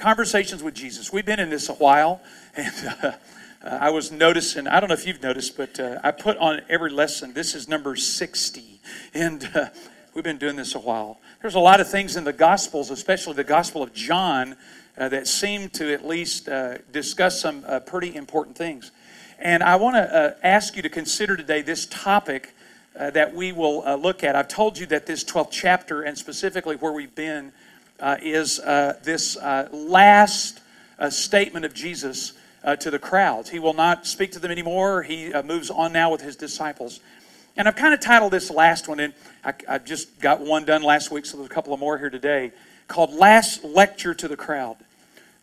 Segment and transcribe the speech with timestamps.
[0.00, 1.12] Conversations with Jesus.
[1.12, 2.22] We've been in this a while,
[2.56, 3.12] and uh, uh,
[3.62, 6.90] I was noticing, I don't know if you've noticed, but uh, I put on every
[6.90, 8.80] lesson, this is number 60.
[9.12, 9.66] And uh,
[10.14, 11.20] we've been doing this a while.
[11.42, 14.56] There's a lot of things in the Gospels, especially the Gospel of John,
[14.96, 18.92] uh, that seem to at least uh, discuss some pretty important things.
[19.38, 22.54] And I want to ask you to consider today this topic
[22.94, 24.34] that we will look at.
[24.34, 27.52] I've told you that this 12th chapter, and specifically where we've been,
[28.02, 28.58] is
[29.02, 30.60] this last
[31.10, 33.50] statement of Jesus uh, to the crowds.
[33.50, 35.02] He will not speak to them anymore.
[35.02, 37.00] He uh, moves on now with his disciples.
[37.56, 40.82] And I've kind of titled this last one, and I, I, just got one done
[40.82, 42.52] last week, so there's a couple of more here today,
[42.86, 44.76] called Last Lecture to the Crowd.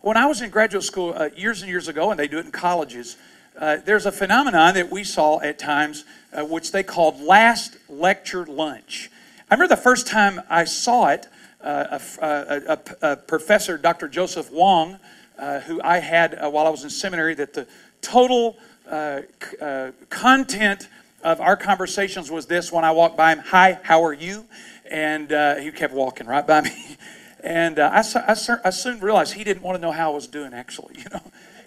[0.00, 2.46] When I was in graduate school uh, years and years ago, and they do it
[2.46, 3.16] in colleges,
[3.58, 8.46] uh, there's a phenomenon that we saw at times, uh, which they called Last Lecture
[8.46, 9.10] Lunch.
[9.50, 11.28] I remember the first time I saw it, uh,
[11.60, 14.08] a, a, a, a professor, Dr.
[14.08, 14.98] Joseph Wong,
[15.38, 17.66] uh, who I had uh, while I was in seminary, that the
[18.00, 18.56] total
[18.90, 19.22] uh,
[19.60, 20.88] uh, content
[21.22, 24.46] of our conversations was this when I walked by him Hi, how are you?
[24.90, 26.96] And uh, he kept walking right by me.
[27.42, 30.52] And I, I, I, soon realized he didn't want to know how I was doing,
[30.52, 30.96] actually.
[30.98, 31.22] You know,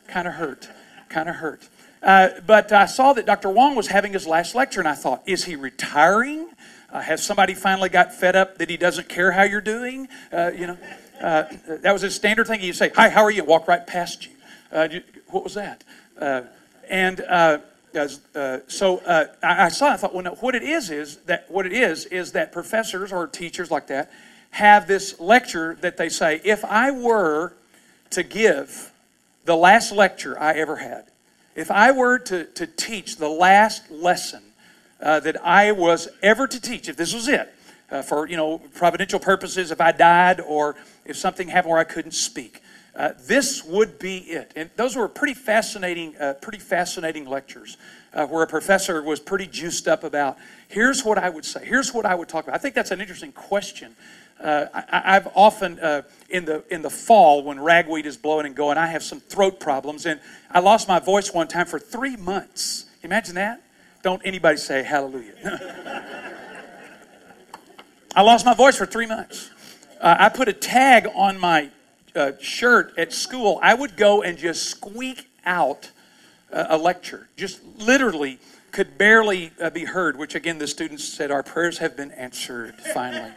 [0.07, 0.69] kind of hurt.
[1.09, 1.67] Kind of hurt.
[2.01, 3.49] but I saw that Dr.
[3.49, 6.49] Wong was having his last lecture, and I thought, is he retiring?
[6.91, 10.07] Uh, has somebody finally got fed up that he doesn't care how you're doing?
[10.31, 10.77] Uh, you know,
[11.21, 12.59] uh, that was his standard thing.
[12.59, 13.43] He'd say, Hi, how are you?
[13.45, 14.31] Walk right past you.
[14.71, 14.89] Uh,
[15.27, 15.83] what was that?
[16.19, 16.41] Uh,
[16.89, 17.59] and uh,
[18.67, 19.89] so I, I, saw.
[19.89, 23.11] I thought, well, no, what it is is that what it is is that professors
[23.11, 24.11] or teachers like that
[24.51, 27.53] have this lecture that they say, if I were
[28.11, 28.91] to give
[29.45, 31.05] the last lecture I ever had,
[31.55, 34.41] if I were to, to teach the last lesson
[35.01, 37.53] that I was ever to teach, if this was it,
[37.89, 41.85] uh, for you know providential purposes if I died or if something happened where I
[41.85, 42.61] couldn't speak.
[42.93, 44.51] Uh, this would be it.
[44.55, 47.77] And those were pretty fascinating, uh, pretty fascinating lectures
[48.13, 50.37] uh, where a professor was pretty juiced up about.
[50.67, 51.65] Here's what I would say.
[51.65, 52.55] Here's what I would talk about.
[52.55, 53.95] I think that's an interesting question.
[54.41, 58.55] Uh, I, have often uh, in the in the fall when ragweed is blowing and
[58.55, 60.19] going, I have some throat problems, and
[60.49, 62.85] I lost my voice one time for three months.
[63.03, 63.61] Imagine that.
[64.03, 65.33] Don't anybody say hallelujah.
[68.15, 69.51] I lost my voice for three months.
[69.99, 71.69] Uh, I put a tag on my
[72.15, 73.59] uh, shirt at school.
[73.61, 75.91] I would go and just squeak out
[76.51, 78.39] uh, a lecture, just literally
[78.71, 82.75] could barely uh, be heard, which again, the students said, Our prayers have been answered
[82.93, 83.31] finally.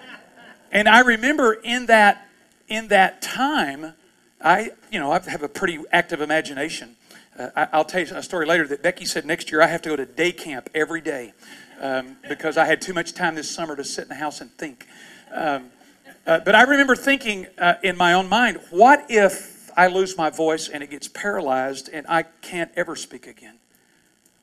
[0.72, 2.26] and I remember in that,
[2.68, 3.94] in that time,
[4.40, 6.96] I, you know, I have a pretty active imagination.
[7.38, 9.80] Uh, I, will tell you a story later that Becky said next year I have
[9.82, 11.32] to go to day camp every day
[11.80, 14.50] um, because I had too much time this summer to sit in the house and
[14.58, 14.86] think.
[15.32, 15.70] Um,
[16.26, 20.30] uh, but I remember thinking uh, in my own mind, what if I lose my
[20.30, 23.54] voice and it gets paralyzed and I can't ever speak again?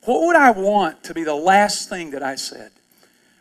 [0.04, 2.70] What would I want to be the last thing that I said?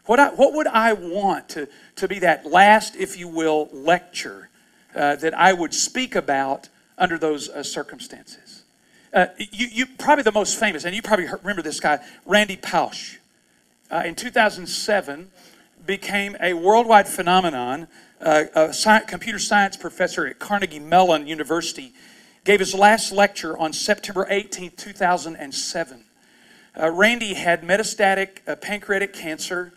[0.05, 4.49] What, I, what would I want to, to be that last, if you will, lecture
[4.93, 6.67] uh, that I would speak about
[6.97, 8.44] under those uh, circumstances?
[9.15, 13.15] Uh, you, you probably the most famous, and you probably remember this guy, Randy Pausch
[13.89, 15.31] uh, in 2007
[15.85, 17.87] became a worldwide phenomenon.
[18.19, 21.93] Uh, a science, computer science professor at Carnegie Mellon University
[22.43, 26.03] gave his last lecture on September 18, 2007.
[26.77, 29.71] Uh, Randy had metastatic uh, pancreatic cancer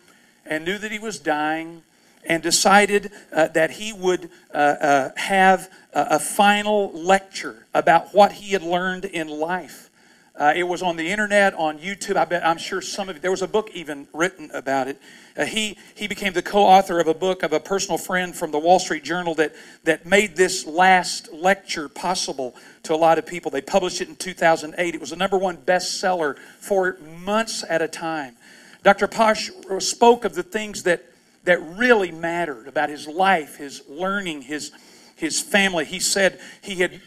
[0.45, 1.83] and knew that he was dying
[2.25, 5.71] and decided that he would have
[6.11, 9.91] a, final lecture about what he had learned in life.
[10.37, 12.17] Uh, it was on the internet, on YouTube.
[12.17, 15.01] I bet I'm sure some of you, there was a book even written about it.
[15.37, 18.59] Uh, he he became the co-author of a book of a personal friend from the
[18.59, 22.55] Wall Street Journal that that made this last lecture possible
[22.85, 23.51] to a lot of people.
[23.51, 24.95] They published it in 2008.
[24.95, 28.37] It was a number one bestseller for months at a time.
[28.85, 29.09] Dr.
[29.09, 29.51] Pausch
[29.81, 31.05] spoke of the things that
[31.45, 34.71] that really mattered about his life, his learning, his
[35.19, 35.85] his family.
[35.85, 37.01] He said he had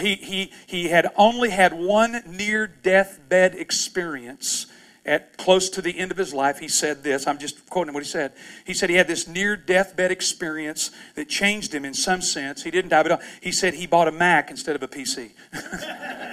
[0.00, 4.66] he, he, he had only had one near deathbed experience
[5.04, 6.60] at close to the end of his life.
[6.60, 8.32] He said this I'm just quoting what he said.
[8.64, 12.62] He said he had this near deathbed experience that changed him in some sense.
[12.62, 15.30] He didn't die, but he said he bought a Mac instead of a PC.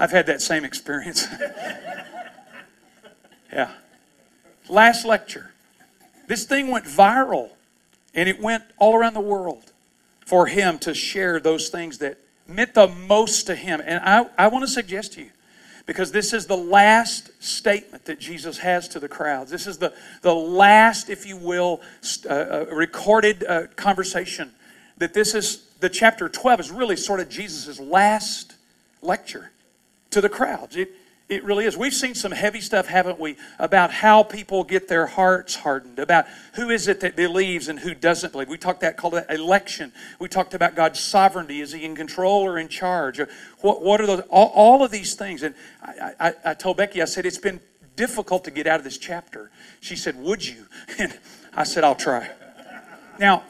[0.00, 1.26] I've had that same experience.
[3.52, 3.72] yeah.
[4.68, 5.50] Last lecture.
[6.28, 7.50] This thing went viral
[8.14, 9.72] and it went all around the world
[10.26, 13.80] for him to share those things that meant the most to him.
[13.84, 15.30] And I, I want to suggest to you,
[15.86, 19.50] because this is the last statement that Jesus has to the crowds.
[19.50, 21.80] This is the, the last, if you will,
[22.28, 24.52] uh, uh, recorded uh, conversation
[24.98, 28.54] that this is the chapter 12 is really sort of Jesus' last
[29.00, 29.50] lecture
[30.10, 30.76] to the crowds.
[30.76, 30.90] It,
[31.28, 31.76] it really is.
[31.76, 36.26] We've seen some heavy stuff, haven't we, about how people get their hearts hardened, about
[36.54, 38.48] who is it that believes and who doesn't believe.
[38.48, 39.92] We talked that called that election.
[40.18, 41.60] We talked about God's sovereignty.
[41.60, 43.20] Is he in control or in charge?
[43.60, 44.20] What, what are those?
[44.30, 45.42] All, all of these things.
[45.42, 47.60] And I, I, I told Becky, I said, it's been
[47.94, 49.50] difficult to get out of this chapter.
[49.80, 50.64] She said, Would you?
[50.98, 51.18] And
[51.54, 52.30] I said, I'll try.
[53.18, 53.42] Now,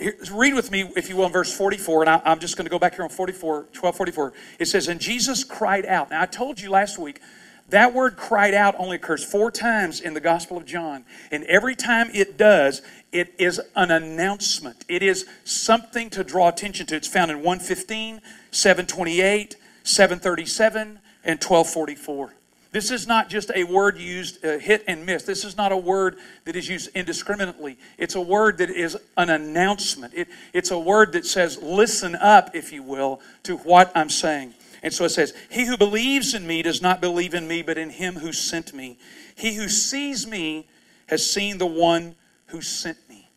[0.00, 2.64] here, read with me, if you will, in verse 44, and I, am just going
[2.64, 4.32] to go back here on 44, 1244.
[4.58, 6.10] It says, And Jesus cried out.
[6.10, 7.20] Now, I told you last week,
[7.68, 11.04] that word cried out only occurs four times in the Gospel of John.
[11.30, 12.82] And every time it does,
[13.12, 14.84] it is an announcement.
[14.88, 16.96] It is something to draw attention to.
[16.96, 18.20] It's found in 115,
[18.50, 22.34] 728, 737, and 1244.
[22.72, 25.24] This is not just a word used uh, hit and miss.
[25.24, 27.76] This is not a word that is used indiscriminately.
[27.98, 30.14] It's a word that is an announcement.
[30.14, 34.54] It, it's a word that says, listen up, if you will, to what I'm saying.
[34.82, 37.76] And so it says, He who believes in me does not believe in me, but
[37.76, 38.98] in him who sent me.
[39.34, 40.66] He who sees me
[41.08, 42.14] has seen the one
[42.46, 43.28] who sent me.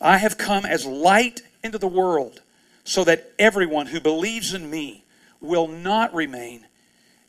[0.00, 2.40] I have come as light into the world
[2.84, 5.04] so that everyone who believes in me
[5.40, 6.66] will not remain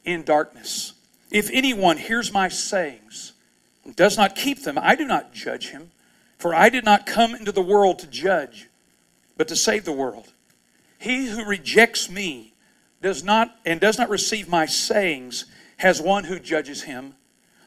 [0.06, 0.94] in darkness.
[1.32, 3.34] If anyone hears my sayings
[3.84, 5.92] and does not keep them, I do not judge him,
[6.38, 8.70] for I did not come into the world to judge,
[9.36, 10.32] but to save the world.
[10.98, 12.54] He who rejects me
[13.02, 15.46] does not and does not receive my sayings
[15.78, 17.16] has one who judges him.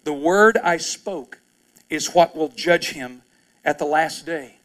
[0.05, 1.41] The word I spoke
[1.89, 3.23] is what will judge him
[3.65, 4.57] at the last day.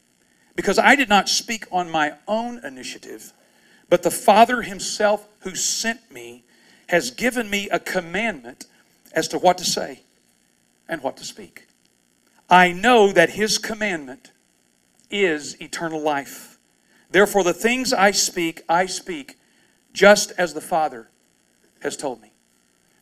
[0.55, 3.33] Because I did not speak on my own initiative,
[3.89, 6.43] but the Father himself who sent me
[6.87, 8.65] has given me a commandment
[9.15, 10.01] as to what to say
[10.87, 11.67] and what to speak.
[12.49, 14.31] I know that His commandment
[15.09, 16.59] is eternal life.
[17.09, 19.39] Therefore, the things I speak, I speak
[19.93, 21.07] just as the Father
[21.81, 22.31] has told me.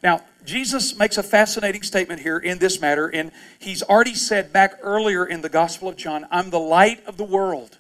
[0.03, 4.77] Now, Jesus makes a fascinating statement here in this matter, and he's already said back
[4.81, 7.77] earlier in the Gospel of John, I'm the light of the world.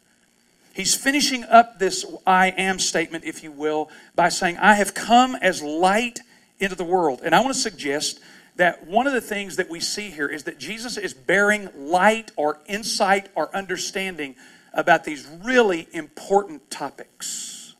[0.73, 5.35] He's finishing up this I am statement, if you will, by saying, I have come
[5.35, 6.21] as light
[6.59, 7.21] into the world.
[7.23, 8.19] And I want to suggest
[8.55, 12.31] that one of the things that we see here is that Jesus is bearing light
[12.35, 14.35] or insight or understanding
[14.73, 17.75] about these really important topics.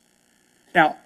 [0.73, 0.97] Now,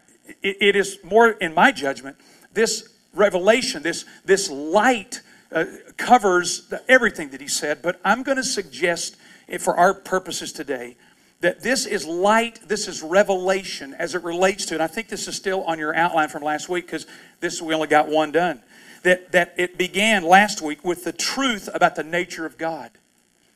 [0.42, 2.18] it, is more, in my judgment,
[2.54, 5.22] this revelation, this, this light
[5.52, 5.66] uh,
[5.96, 9.18] covers everything that he said, but I'm going to suggest,
[9.60, 10.98] for our purposes today,
[11.42, 15.28] that this is light, this is revelation as it relates to, and I think this
[15.28, 17.06] is still on your outline from last week because
[17.40, 18.62] this we only got one done.
[19.04, 22.92] That, that it began last week with the truth about the nature of God.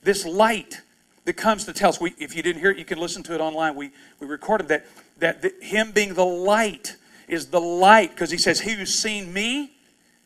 [0.04, 0.82] This light
[1.26, 2.00] that comes to tell us.
[2.00, 3.76] We, if you didn't hear it, you can listen to it online.
[3.76, 4.86] We, we recorded that,
[5.18, 6.96] that the, Him being the light
[7.28, 9.74] is the light because He says, He who's seen me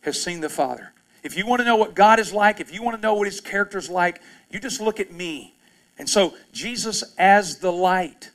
[0.01, 0.91] has seen the Father.
[1.23, 3.27] If you want to know what God is like, if you want to know what
[3.27, 4.21] His character is like,
[4.51, 5.54] you just look at me
[5.97, 8.31] and so, Jesus as the light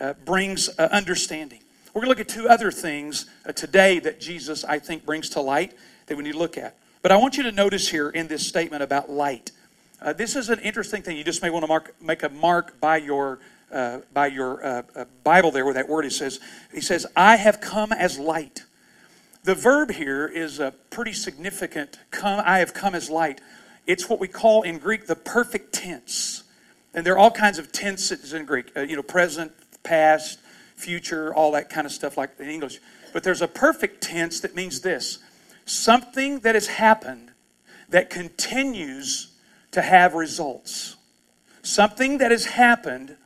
[0.00, 1.60] uh, brings uh, understanding.
[1.94, 5.30] We're going to look at two other things uh, today that Jesus, I think, brings
[5.30, 5.74] to light
[6.06, 6.76] that we need to look at.
[7.02, 9.52] But I want you to notice here in this statement about light.
[10.00, 11.16] Uh, this is an interesting thing.
[11.16, 13.40] You just may want to mark, make a mark by your
[13.72, 16.40] uh, by your uh, Bible there where that word is says.
[16.72, 18.64] He says, "I have come as light."
[19.44, 21.98] The verb here is a pretty significant.
[22.10, 23.40] Come, I have come as light.
[23.86, 26.42] It's what we call in Greek the perfect tense.
[26.94, 29.52] And there are all kinds of tenses in Greek, uh, you know, present,
[29.82, 30.40] past,
[30.76, 32.78] future, all that kind of stuff like in English.
[33.12, 35.18] But there's a perfect tense that means this
[35.64, 37.30] something that has happened
[37.90, 39.34] that continues
[39.70, 40.96] to have results.
[41.62, 43.16] Something that has happened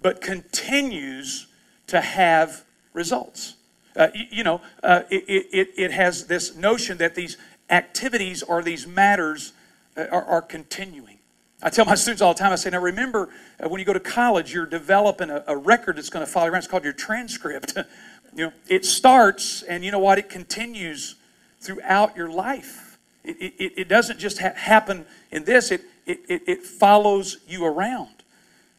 [0.00, 1.46] but continues
[1.88, 3.54] to have results.
[3.96, 7.36] Uh, you, you, know, uh, it, it, it has this notion that these
[7.70, 9.52] activities or these matters
[9.96, 11.17] uh, are, are continuing.
[11.62, 13.92] I tell my students all the time, I say, now remember, uh, when you go
[13.92, 16.58] to college, you're developing a, a record that's going to follow around.
[16.58, 17.76] It's called your transcript.
[18.34, 20.18] you know, it starts, and you know what?
[20.18, 21.16] It continues
[21.60, 22.98] throughout your life.
[23.24, 28.08] It, it, it doesn't just ha- happen in this, it, it, it follows you around.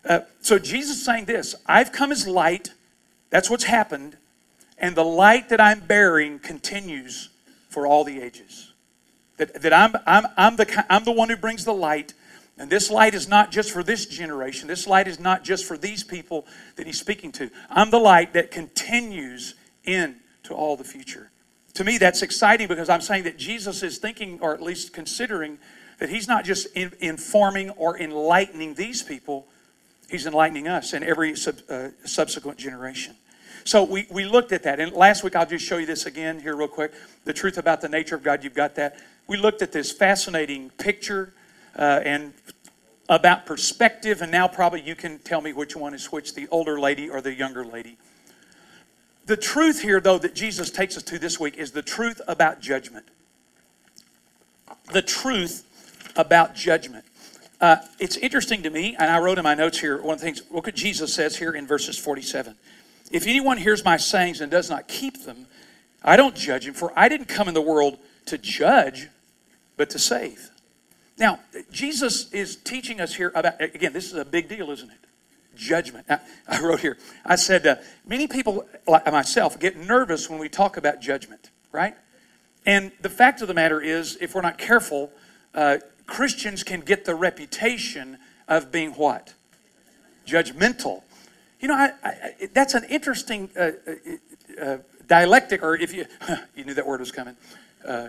[0.08, 2.74] Uh, so Jesus saying this I've come as light,
[3.30, 4.16] that's what's happened,
[4.78, 7.30] and the light that I'm bearing continues
[7.70, 8.72] for all the ages.
[9.38, 12.14] That, that I'm, I'm, I'm, the, I'm the one who brings the light
[12.60, 14.68] and this light is not just for this generation.
[14.68, 17.50] This light is not just for these people that he's speaking to.
[17.70, 21.32] I'm the light that continues into all the future.
[21.76, 25.58] To me, that's exciting because I'm saying that Jesus is thinking, or at least considering,
[26.00, 29.48] that he's not just in, informing or enlightening these people,
[30.10, 33.16] He's enlightening us and every sub, uh, subsequent generation.
[33.64, 34.80] So we, we looked at that.
[34.80, 36.94] And last week, I'll just show you this again here, real quick.
[37.26, 38.98] The truth about the nature of God, you've got that.
[39.28, 41.34] We looked at this fascinating picture
[41.80, 42.34] uh, and
[43.08, 46.80] about perspective, and now probably you can tell me which one is which, the older
[46.80, 47.98] lady or the younger lady.
[49.26, 52.62] The truth here, though, that Jesus takes us to this week is the truth about
[52.62, 53.08] judgment.
[54.92, 57.06] The truth about judgment.
[57.62, 60.26] Uh, it's interesting to me, and I wrote in my notes here one of the
[60.26, 62.56] things, look what Jesus says here in verses 47.
[63.12, 65.48] If anyone hears my sayings and does not keep them,
[66.04, 69.10] I don't judge him, for I didn't come in the world to judge,
[69.78, 70.50] but to save.
[71.20, 74.98] Now, Jesus is teaching us here about, again, this is a big deal, isn't it?
[75.54, 76.06] Judgment.
[76.10, 77.76] I, I wrote here, I said, uh,
[78.08, 81.96] many people, like myself, get nervous when we talk about judgment, right?
[82.66, 85.12] And the fact of the matter is, if we're not careful,
[85.54, 89.34] uh, Christians can get the reputation of being what?
[90.26, 91.04] Judgmental.
[91.60, 96.06] You know, I, I, that's an interesting uh, uh, uh dialectic, or if you,
[96.56, 97.36] you knew that word was coming.
[97.86, 98.08] Uh,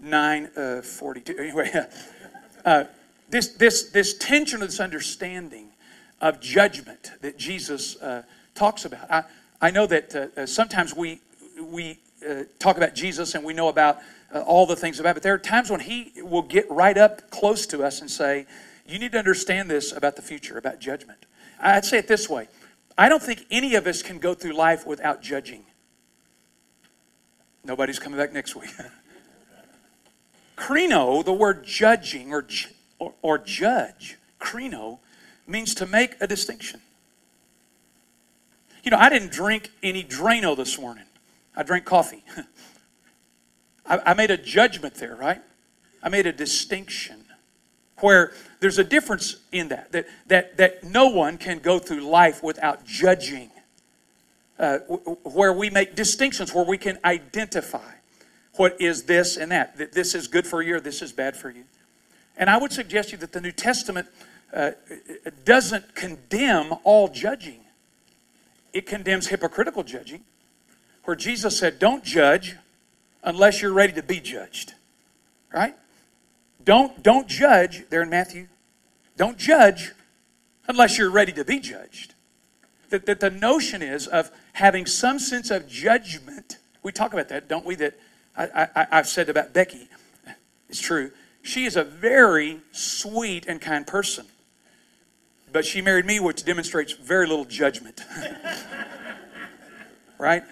[0.00, 1.38] 942.
[1.38, 1.70] Anyway,
[2.64, 2.84] uh,
[3.28, 5.68] this, this, this tension, of this understanding
[6.20, 8.22] of judgment that Jesus uh,
[8.54, 9.10] talks about.
[9.10, 9.24] I,
[9.60, 11.20] I know that uh, uh sometimes we,
[11.62, 11.98] we
[12.28, 13.98] uh, talk about Jesus and we know about
[14.46, 17.30] all the things about it, but there are times when he will get right up
[17.30, 18.46] close to us and say,
[18.86, 21.26] You need to understand this about the future, about judgment.
[21.60, 22.46] I'd say it this way
[22.96, 25.64] I don't think any of us can go through life without judging.
[27.64, 28.70] Nobody's coming back next week.
[30.60, 32.46] Krino, the word judging or,
[32.98, 34.98] or, or judge, krino,
[35.46, 36.82] means to make a distinction.
[38.84, 41.04] You know, I didn't drink any Drano this morning.
[41.56, 42.22] I drank coffee.
[43.86, 45.40] I, I made a judgment there, right?
[46.02, 47.24] I made a distinction
[48.00, 52.42] where there's a difference in that, that, that, that no one can go through life
[52.42, 53.50] without judging,
[54.58, 54.78] uh,
[55.24, 57.92] where we make distinctions, where we can identify
[58.56, 61.36] what is this and that, that this is good for you or this is bad
[61.36, 61.64] for you.
[62.36, 64.08] And I would suggest you that the New Testament
[64.52, 64.72] uh,
[65.44, 67.60] doesn't condemn all judging,
[68.72, 70.24] it condemns hypocritical judging,
[71.04, 72.56] where Jesus said, Don't judge
[73.22, 74.74] unless you're ready to be judged.
[75.52, 75.74] Right?
[76.64, 78.48] Don't, don't judge, there in Matthew,
[79.16, 79.92] don't judge
[80.68, 82.14] unless you're ready to be judged.
[82.90, 86.58] That, that the notion is of having some sense of judgment.
[86.82, 87.74] We talk about that, don't we?
[87.76, 87.98] That
[88.36, 89.88] I, I, I've said about Becky.
[90.68, 91.10] It's true.
[91.42, 94.26] She is a very sweet and kind person.
[95.52, 98.02] But she married me, which demonstrates very little judgment.
[100.18, 100.42] right?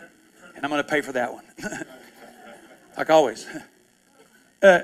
[0.57, 1.45] And I'm going to pay for that one.
[2.97, 3.47] like always.
[4.61, 4.81] Uh,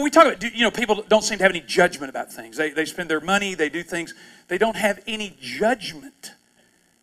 [0.00, 2.56] we talk about, you know, people don't seem to have any judgment about things.
[2.56, 4.14] They, they spend their money, they do things,
[4.46, 6.30] they don't have any judgment.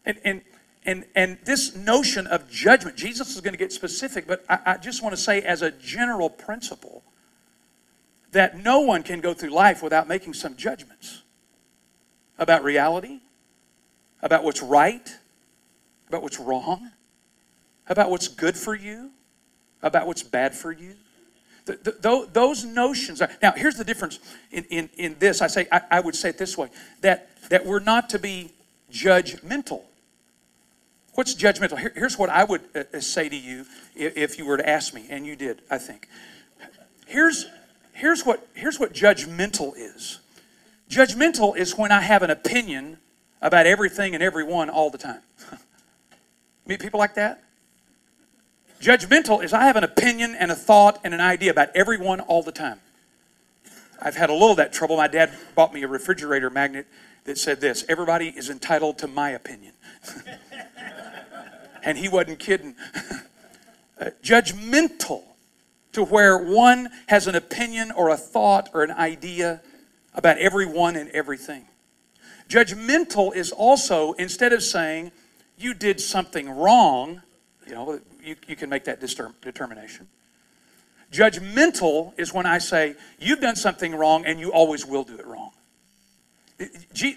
[0.05, 0.41] And, and,
[0.85, 4.77] and, and this notion of judgment, Jesus is going to get specific, but I, I
[4.77, 7.03] just want to say, as a general principle,
[8.31, 11.21] that no one can go through life without making some judgments
[12.39, 13.19] about reality,
[14.23, 15.17] about what's right,
[16.07, 16.91] about what's wrong,
[17.87, 19.11] about what's good for you,
[19.83, 20.95] about what's bad for you.
[21.65, 24.19] The, the, those notions are, now here's the difference
[24.49, 26.69] in, in, in this i say I, I, would say it this way
[27.01, 28.51] that that we're not to be
[28.91, 29.83] judgmental
[31.13, 31.79] what's judgmental?
[31.79, 33.65] Here, here's what i would uh, uh, say to you
[33.95, 36.07] if, if you were to ask me and you did i think.
[37.07, 37.45] Here's
[37.93, 40.19] here's what here's what judgmental is.
[40.89, 42.97] Judgmental is when i have an opinion
[43.41, 45.21] about everything and everyone all the time.
[46.65, 47.43] Meet people like that?
[48.81, 52.41] Judgmental is I have an opinion and a thought and an idea about everyone all
[52.41, 52.79] the time.
[54.01, 54.97] I've had a little of that trouble.
[54.97, 56.87] My dad bought me a refrigerator magnet
[57.25, 59.73] that said this everybody is entitled to my opinion.
[61.83, 62.75] and he wasn't kidding.
[63.99, 65.23] uh, judgmental
[65.93, 69.61] to where one has an opinion or a thought or an idea
[70.13, 71.65] about everyone and everything.
[72.47, 75.11] Judgmental is also, instead of saying,
[75.57, 77.21] you did something wrong,
[77.65, 80.07] you know, you, you can make that determination.
[81.11, 85.25] Judgmental is when I say, you've done something wrong and you always will do it
[85.25, 85.51] wrong.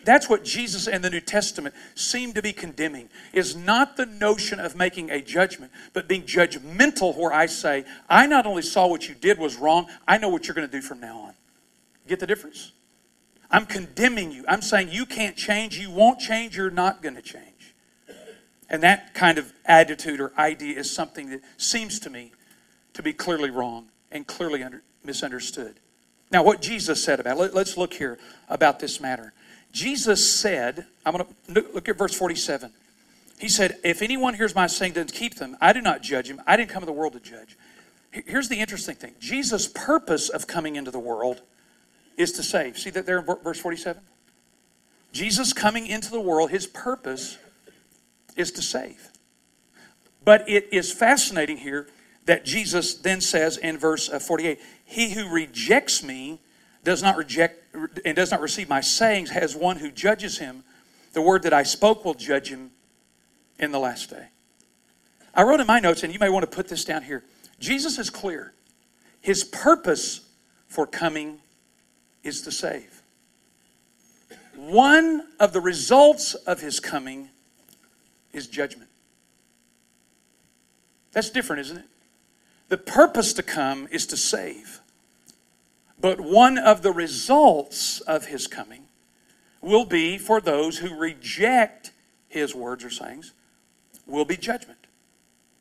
[0.05, 4.61] That's what Jesus and the New Testament seem to be condemning is not the notion
[4.61, 9.09] of making a judgment, but being judgmental where I say, I not only saw what
[9.09, 11.35] you did was wrong, I know what you're going to do from now on.
[12.07, 12.73] Get the difference?
[13.51, 14.45] I'm condemning you.
[14.49, 17.75] I'm saying you can't change, you won't change, you're not going to change.
[18.71, 22.33] And that kind of attitude or idea is something that seems to me
[22.95, 25.79] to be clearly wrong and clearly under, misunderstood.
[26.31, 29.33] Now, what Jesus said about let, us look here about this matter.
[29.73, 32.71] Jesus said, I'm going to look at verse 47.
[33.39, 36.41] He said, If anyone hears my saying doesn't keep them, I do not judge him.
[36.47, 37.57] I didn't come to the world to judge.
[38.11, 41.43] Here's the interesting thing Jesus' purpose of coming into the world
[42.17, 42.79] is to save.
[42.79, 44.03] See that there in verse 47?
[45.13, 47.39] Jesus coming into the world, his purpose
[48.37, 49.11] is to save.
[50.25, 51.89] But it is fascinating here
[52.27, 56.41] that Jesus then says in verse uh, 48 He who rejects me
[56.83, 57.61] does not reject
[58.05, 60.65] and does not receive my sayings has one who judges him.
[61.13, 62.71] The word that I spoke will judge him
[63.59, 64.29] in the last day.
[65.35, 67.25] I wrote in my notes, and you may want to put this down here.
[67.59, 68.53] Jesus is clear.
[69.21, 70.29] His purpose
[70.69, 71.41] for coming
[72.23, 73.03] is to save.
[74.57, 77.31] One of the results of his coming
[78.33, 78.91] is judgment.
[81.13, 81.85] That's different, isn't it?
[82.75, 84.81] The purpose to come is to save.
[86.01, 88.89] But one of the results of his coming
[89.61, 91.93] will be for those who reject
[92.27, 93.33] his words or sayings,
[94.09, 94.89] will be judgment.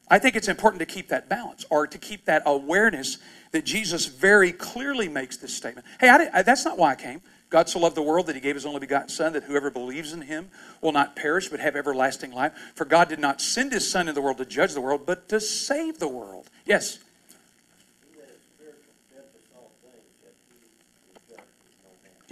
[0.07, 3.19] I think it's important to keep that balance or to keep that awareness
[3.51, 5.85] that Jesus very clearly makes this statement.
[5.99, 7.21] Hey, I I, that's not why I came.
[7.51, 10.13] God so loved the world that he gave his only begotten Son, that whoever believes
[10.13, 10.49] in him
[10.81, 12.53] will not perish but have everlasting life.
[12.73, 15.29] For God did not send his Son into the world to judge the world, but
[15.29, 16.49] to save the world.
[16.65, 16.97] Yes?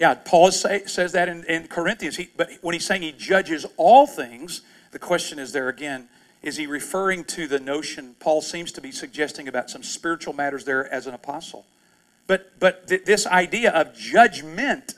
[0.01, 2.15] Yeah, Paul say, says that in, in Corinthians.
[2.15, 6.09] He, but when he's saying he judges all things, the question is there again
[6.41, 10.65] is he referring to the notion Paul seems to be suggesting about some spiritual matters
[10.65, 11.67] there as an apostle?
[12.25, 14.95] But, but th- this idea of judgment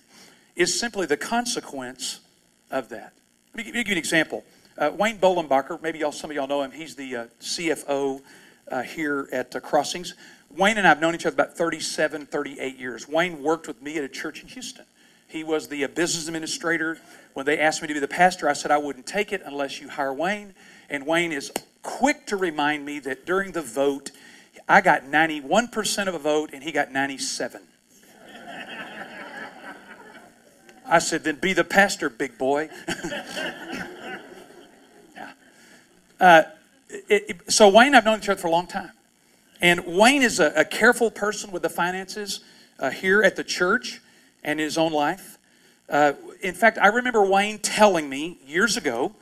[0.55, 2.21] is simply the consequence
[2.71, 3.11] of that.
[3.53, 4.45] Let me give, you an example.
[4.77, 6.71] Uh, Wayne Bolenbacher, maybe y'all, some of y'all know him.
[6.71, 8.21] He's the uh, CFO
[8.71, 10.13] uh, here at uh, Crossings.
[10.49, 13.09] Wayne and I have known each other about 37, 38 years.
[13.09, 14.85] Wayne worked with me at a church in Houston.
[15.33, 16.99] He was the uh, business administrator.
[17.33, 19.81] When they asked me to be the pastor, I said I wouldn't take it unless
[19.81, 20.53] you hire Wayne.
[20.91, 24.11] And Wayne is quick to remind me that during the vote,
[24.69, 27.63] I got 91% of a vote and he got 97.
[30.85, 32.69] I said, then be the pastor, big boy.
[35.15, 35.31] yeah.
[36.19, 36.43] Uh,
[36.89, 38.91] it, it, so Wayne, I've known each other for a long time.
[39.61, 42.41] And Wayne is a, a careful person with the finances
[42.77, 43.99] uh, here at the church
[44.43, 45.37] and his own life.
[45.89, 49.15] Uh, in fact, I remember Wayne telling me years ago,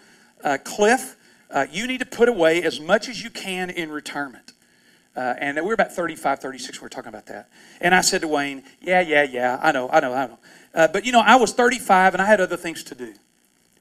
[0.44, 1.18] uh, Cliff,
[1.50, 4.54] uh, you need to put away as much as you can in retirement.
[5.16, 7.50] Uh, and we are about 35, 36, we were talking about that.
[7.82, 10.40] And I said to Wayne, yeah, yeah, yeah, I know, I know, I know.
[10.74, 13.14] Uh, but you know, I was 35 and I had other things to do.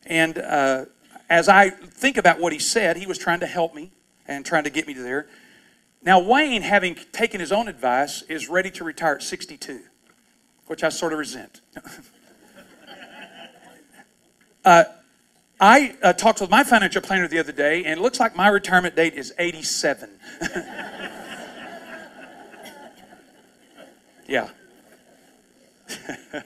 [0.06, 0.86] And uh,
[1.28, 3.92] as I think about what he said, he was trying to help me
[4.26, 5.28] and trying to get me to there.
[6.02, 9.80] Now, Wayne, having taken his own advice, is ready to retire at 62,
[10.70, 11.62] which I sort of resent.
[14.64, 14.84] uh,
[15.60, 18.46] I uh, talked with my financial planner the other day, and it looks like my
[18.46, 20.08] retirement date is 87.
[24.28, 24.50] yeah.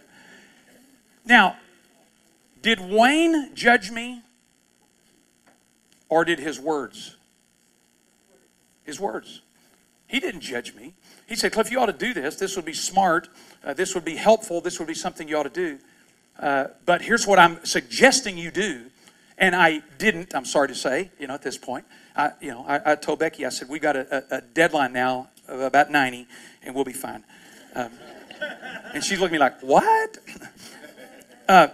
[1.26, 1.58] now,
[2.62, 4.22] did Wayne judge me,
[6.08, 7.16] or did his words?
[8.84, 9.42] His words.
[10.06, 10.94] He didn't judge me.
[11.26, 12.36] He said, Cliff, you ought to do this.
[12.36, 13.28] This would be smart.
[13.64, 14.60] Uh, this would be helpful.
[14.60, 15.78] This would be something you ought to do.
[16.38, 18.90] Uh, but here's what I'm suggesting you do
[19.38, 21.84] and I didn't, I'm sorry to say, you know, at this point.
[22.16, 25.28] I, you know, I, I told Becky, I said, we've got a, a, deadline now
[25.48, 26.26] of about 90,
[26.62, 27.24] and we'll be fine.
[27.74, 27.90] Um,
[28.94, 30.18] and she's looking at me like, what?
[31.46, 31.68] Uh,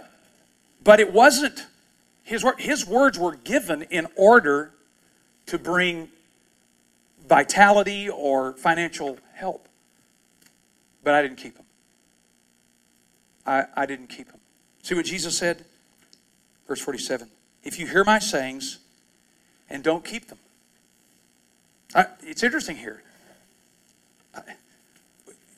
[0.83, 1.65] but it wasn't,
[2.23, 4.73] his, his words were given in order
[5.45, 6.09] to bring
[7.25, 9.67] vitality or financial help.
[11.03, 11.65] But I didn't keep them.
[13.45, 14.39] I, I didn't keep them.
[14.83, 15.65] See what Jesus said?
[16.67, 17.27] Verse 47
[17.63, 18.79] if you hear my sayings
[19.69, 20.39] and don't keep them.
[21.93, 23.03] I, it's interesting here.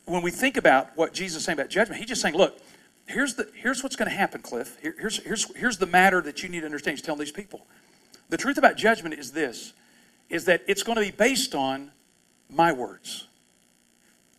[0.05, 2.59] When we think about what Jesus is saying about judgment, he's just saying, look,
[3.07, 4.77] here's, the, here's what's going to happen, Cliff.
[4.81, 6.97] Here, here's, here's, here's the matter that you need to understand.
[6.97, 7.65] He's telling these people.
[8.27, 9.71] The truth about judgment is this,
[10.29, 11.91] is that it's going to be based on
[12.49, 13.27] my words,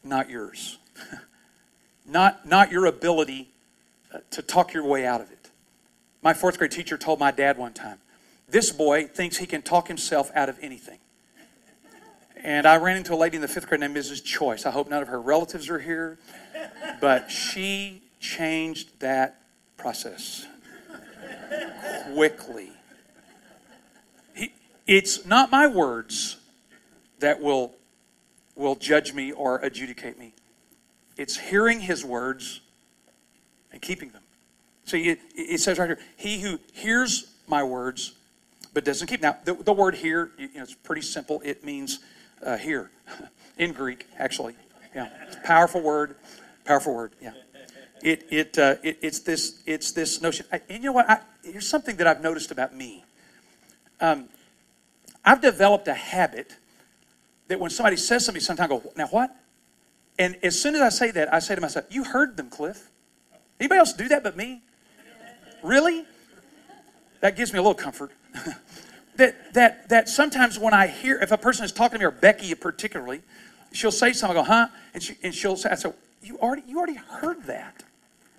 [0.05, 0.79] not yours.
[2.07, 3.51] not, not your ability
[4.13, 5.51] uh, to talk your way out of it.
[6.23, 7.99] My fourth grade teacher told my dad one time,
[8.49, 10.99] This boy thinks he can talk himself out of anything.
[12.43, 14.23] And I ran into a lady in the fifth grade named Mrs.
[14.23, 14.67] Choice.
[14.67, 16.19] I hope none of her relatives are here,
[17.01, 19.41] but she changed that
[19.79, 20.47] process
[22.13, 22.71] quickly.
[24.35, 24.53] He,
[24.87, 26.37] it's not my words
[27.21, 27.73] that will,
[28.57, 30.35] will judge me or adjudicate me,
[31.17, 32.61] it's hearing his words
[33.73, 34.23] and keeping them.
[34.85, 38.15] So it, it says right here, he who hears my words
[38.75, 39.23] but doesn't keep.
[39.23, 41.41] Now, the, the word here, you know, it's pretty simple.
[41.45, 42.01] It means
[42.45, 42.91] uh, here
[43.59, 44.57] in Greek, actually.
[44.95, 46.17] Yeah, it's a powerful word,
[46.65, 47.13] powerful word.
[47.21, 47.33] Yeah,
[48.03, 50.47] it it, uh, it it's this it's this notion.
[50.53, 51.09] I, and you know what?
[51.09, 53.05] I, here's something that I've noticed about me.
[54.01, 54.29] Um,
[55.25, 56.57] I've developed a habit
[57.49, 59.35] that when somebody says something, sometimes I go, "Now what?"
[60.19, 62.91] And as soon as I say that, I say to myself, "You heard them, Cliff."
[63.61, 64.63] Anybody else do that but me?
[65.63, 66.05] Really?
[67.21, 68.11] That gives me a little comfort.
[69.17, 72.11] that, that, that sometimes when I hear, if a person is talking to me, or
[72.11, 73.23] Becky particularly,
[73.73, 74.69] she'll say something, I go, huh?
[74.93, 77.83] And, she, and she'll say, I say, you already, you already heard that.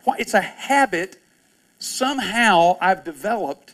[0.04, 0.18] Why?
[0.20, 1.20] It's a habit
[1.80, 3.74] somehow I've developed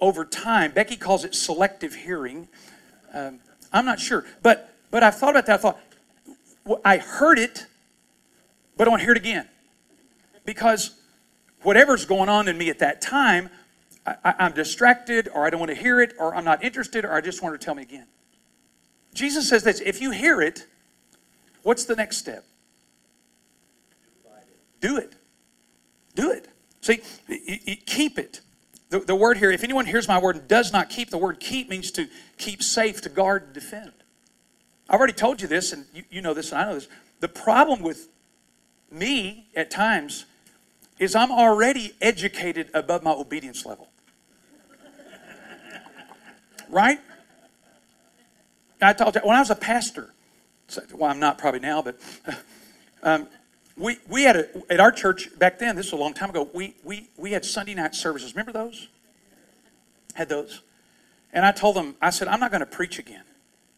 [0.00, 0.72] over time.
[0.72, 2.48] Becky calls it selective hearing.
[3.12, 3.38] Um,
[3.74, 4.24] I'm not sure.
[4.42, 5.54] But, but I've thought about that.
[5.54, 5.80] I thought,
[6.64, 7.66] well, I heard it,
[8.76, 9.48] but I want to hear it again.
[10.46, 10.98] Because
[11.62, 13.50] whatever's going on in me at that time,
[14.06, 17.12] I, am distracted, or I don't want to hear it, or I'm not interested, or
[17.12, 18.06] I just want her to tell me again.
[19.12, 20.66] Jesus says this if you hear it,
[21.62, 22.44] what's the next step?
[24.80, 25.14] Do it.
[26.14, 26.48] Do it.
[26.82, 27.00] See,
[27.86, 28.42] keep it.
[28.94, 31.40] The, the word here, if anyone hears my word and does not keep, the word
[31.40, 32.06] keep means to
[32.38, 33.90] keep safe, to guard, to defend.
[34.88, 36.86] I've already told you this, and you, you know this, and I know this.
[37.18, 38.08] The problem with
[38.92, 40.26] me at times
[41.00, 43.88] is I'm already educated above my obedience level.
[46.70, 47.00] Right?
[48.80, 50.14] I told you, when I was a pastor,
[50.92, 51.98] well, I'm not probably now, but
[53.02, 53.26] um,
[53.76, 56.48] we, we had a, at our church back then, this was a long time ago,
[56.52, 58.34] we, we, we had Sunday night services.
[58.34, 58.88] Remember those?
[60.14, 60.62] Had those.
[61.32, 63.24] And I told them, I said, I'm not going to preach again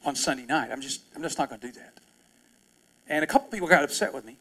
[0.05, 0.71] on Sunday night.
[0.71, 1.95] I'm just, I'm just not going to do that.
[3.09, 4.37] And a couple people got upset with me,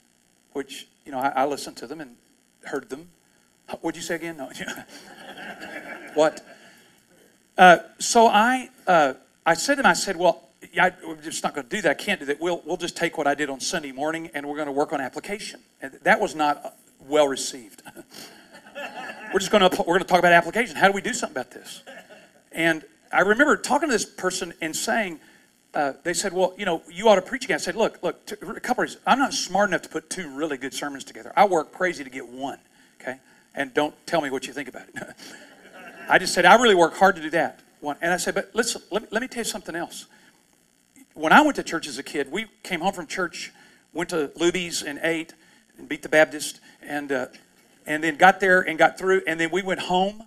[0.54, 2.16] which, you know, I, I listened to them and
[2.66, 3.10] heard them.
[3.82, 4.38] What'd you say again?
[4.38, 4.50] No.
[6.14, 6.46] what?
[7.58, 9.14] Uh, so I, uh,
[9.46, 10.45] I said to them I said, well,
[10.80, 11.92] I, we're just not going to do that.
[11.92, 12.40] I can't do that.
[12.40, 14.94] We'll, we'll just take what I did on Sunday morning and we're going to work
[14.94, 15.62] on application.
[15.82, 17.82] And that was not well received.
[19.34, 20.76] we're just going to, we're going to talk about application.
[20.76, 21.84] How do we do something about this?
[22.52, 25.20] And I remember talking to this person and saying,
[25.74, 27.56] uh, they said, well, you know, you ought to preach again.
[27.56, 29.02] I said, look, look, a couple reasons.
[29.06, 31.34] I'm not smart enough to put two really good sermons together.
[31.36, 32.60] I work crazy to get one,
[33.02, 33.20] okay?
[33.54, 34.96] And don't tell me what you think about it.
[36.10, 37.60] I just said, I really work hard to do that.
[37.82, 37.98] One.
[38.02, 40.06] And I said, but listen, let me, let me tell you something else.
[41.16, 43.54] When I went to church as a kid, we came home from church,
[43.94, 45.34] went to Luby's and ate
[45.78, 47.28] and beat the Baptist, and, uh,
[47.86, 50.24] and then got there and got through, and then we went home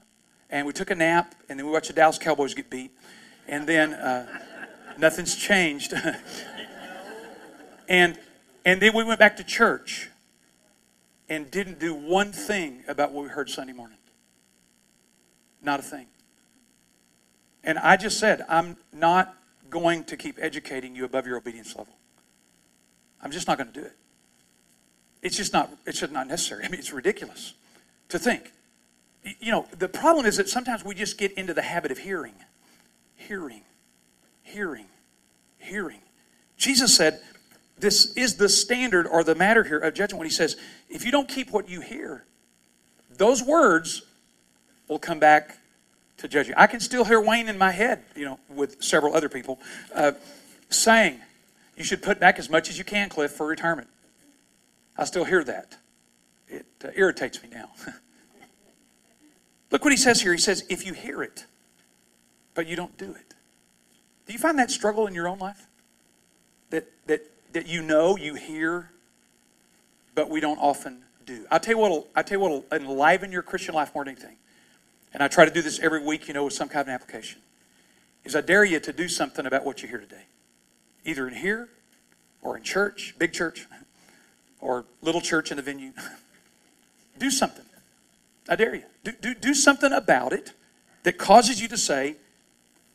[0.48, 2.90] and we took a nap, and then we watched the Dallas Cowboys get beat,
[3.46, 4.27] and then uh,
[4.96, 5.92] nothing's changed.
[7.88, 8.18] and,
[8.64, 10.09] and then we went back to church
[11.29, 13.98] and didn't do one thing about what we heard Sunday morning.
[15.62, 16.07] Not a thing.
[17.62, 19.35] And I just said, I'm not
[19.70, 21.94] going to keep educating you above your obedience level.
[23.22, 23.96] I'm just not going to do it.
[25.22, 26.64] It's just not, it's just not necessary.
[26.66, 27.54] I mean, it's ridiculous
[28.09, 28.52] to think.
[29.40, 32.35] You know, the problem is that sometimes we just get into the habit of hearing,
[33.16, 33.62] hearing,
[34.42, 34.87] hearing,
[35.59, 36.00] hearing.
[36.57, 37.20] Jesus said,
[37.78, 40.57] this is the standard or the matter here of judgment when he says,
[40.88, 42.24] if you don't keep what you hear,
[43.16, 44.02] those words
[44.88, 45.59] will come back
[46.18, 46.54] to judge you.
[46.57, 49.59] I can still hear Wayne in my head, you know, with several other people,
[49.94, 50.12] uh,
[50.68, 51.20] saying,
[51.76, 53.88] You should put back as much as you can, Cliff, for retirement.
[54.96, 55.76] I still hear that.
[56.48, 57.70] It uh, irritates me now.
[59.70, 60.33] Look what he says here.
[60.33, 61.46] He says, If you hear it,
[62.54, 63.35] but you don't do it.
[64.26, 65.66] Do you find that struggle in your own life?
[66.70, 68.90] That, that, that you know, you hear,
[70.14, 71.46] but we don't often do.
[71.50, 74.37] I'll tell you what will, enliven your Christian life more than anything
[75.14, 77.40] and I try to do this every week, you know, with some kind of application,
[78.24, 80.24] is I dare you to do something about what you hear today.
[81.04, 81.68] Either in here
[82.42, 83.66] or in church, big church,
[84.60, 85.92] or little church in the venue.
[87.18, 87.64] do something.
[88.48, 88.84] I dare you.
[89.04, 90.52] Do, do, do something about it
[91.04, 92.16] that causes you to say,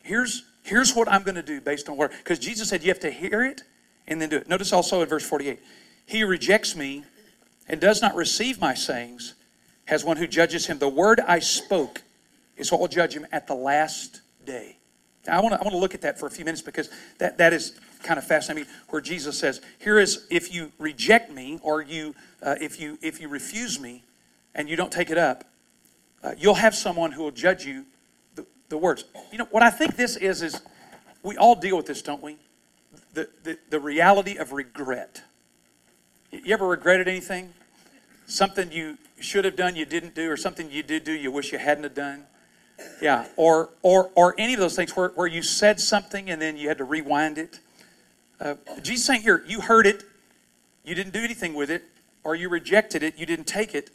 [0.03, 2.11] here's, here's what I'm going to do based on what.
[2.11, 3.63] Because Jesus said you have to hear it
[4.07, 4.47] and then do it.
[4.47, 5.59] Notice also in verse 48
[6.05, 7.03] He rejects me
[7.67, 9.35] and does not receive my sayings
[9.85, 10.79] has one who judges him.
[10.79, 12.02] The word I spoke
[12.57, 14.77] is what will judge him at the last day.
[15.25, 16.89] Now, I want to I want to look at that for a few minutes because
[17.19, 18.69] that, that is kind of fascinating.
[18.89, 23.21] Where Jesus says, "Here is if you reject me or you uh, if you if
[23.21, 24.03] you refuse me
[24.53, 25.45] and you don't take it up,
[26.23, 27.85] uh, you'll have someone who will judge you
[28.35, 30.61] the, the words." You know what I think this is is
[31.23, 32.37] we all deal with this, don't we?
[33.13, 35.21] The, the, the reality of regret.
[36.31, 37.53] You ever regretted anything?
[38.25, 41.51] Something you should have done you didn't do, or something you did do you wish
[41.53, 42.25] you hadn't have done.
[43.01, 46.57] Yeah, or or or any of those things where, where you said something and then
[46.57, 47.59] you had to rewind it.
[48.39, 50.03] Uh, Jesus saying here, you heard it,
[50.83, 51.83] you didn't do anything with it,
[52.23, 53.89] or you rejected it, you didn't take it,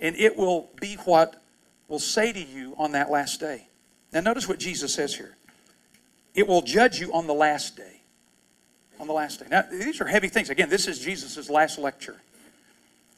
[0.00, 1.42] and it will be what
[1.88, 3.66] will say to you on that last day.
[4.12, 5.36] Now, notice what Jesus says here.
[6.34, 8.00] It will judge you on the last day.
[8.98, 9.46] On the last day.
[9.50, 10.48] Now, these are heavy things.
[10.48, 12.16] Again, this is Jesus' last lecture.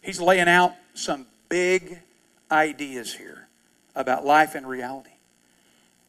[0.03, 2.01] He's laying out some big
[2.51, 3.44] ideas here
[3.95, 5.11] about life and reality.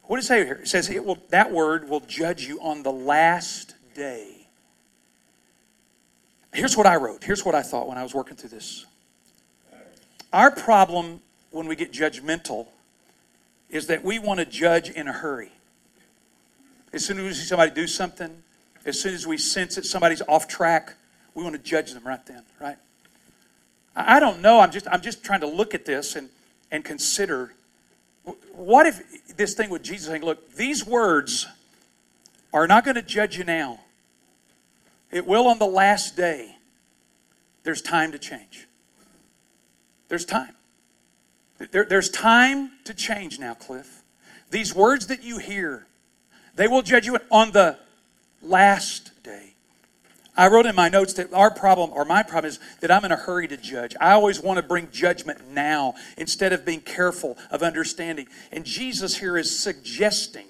[0.04, 0.60] What does it say here?
[0.62, 4.46] It says it will, that word will judge you on the last day.
[6.52, 7.22] Here's what I wrote.
[7.24, 8.86] Here's what I thought when I was working through this.
[10.32, 11.20] Our problem
[11.50, 12.66] when we get judgmental
[13.68, 15.52] is that we want to judge in a hurry.
[16.92, 18.42] As soon as we see somebody do something,
[18.84, 20.94] as soon as we sense that somebody's off track,
[21.34, 22.76] we want to judge them right then, right?
[23.94, 24.60] I don't know.
[24.60, 26.28] I'm just I'm just trying to look at this and
[26.70, 27.54] and consider
[28.54, 31.46] what if this thing with Jesus saying, look, these words
[32.52, 33.80] are not going to judge you now.
[35.10, 36.56] It will on the last day.
[37.62, 38.66] There's time to change.
[40.08, 40.54] There's time.
[41.70, 44.02] There, there's time to change now, Cliff.
[44.50, 45.86] These words that you hear,
[46.54, 47.78] they will judge you on the
[48.42, 49.10] last.
[50.36, 53.12] I wrote in my notes that our problem, or my problem, is that I'm in
[53.12, 53.96] a hurry to judge.
[54.00, 58.26] I always want to bring judgment now instead of being careful of understanding.
[58.52, 60.46] And Jesus here is suggesting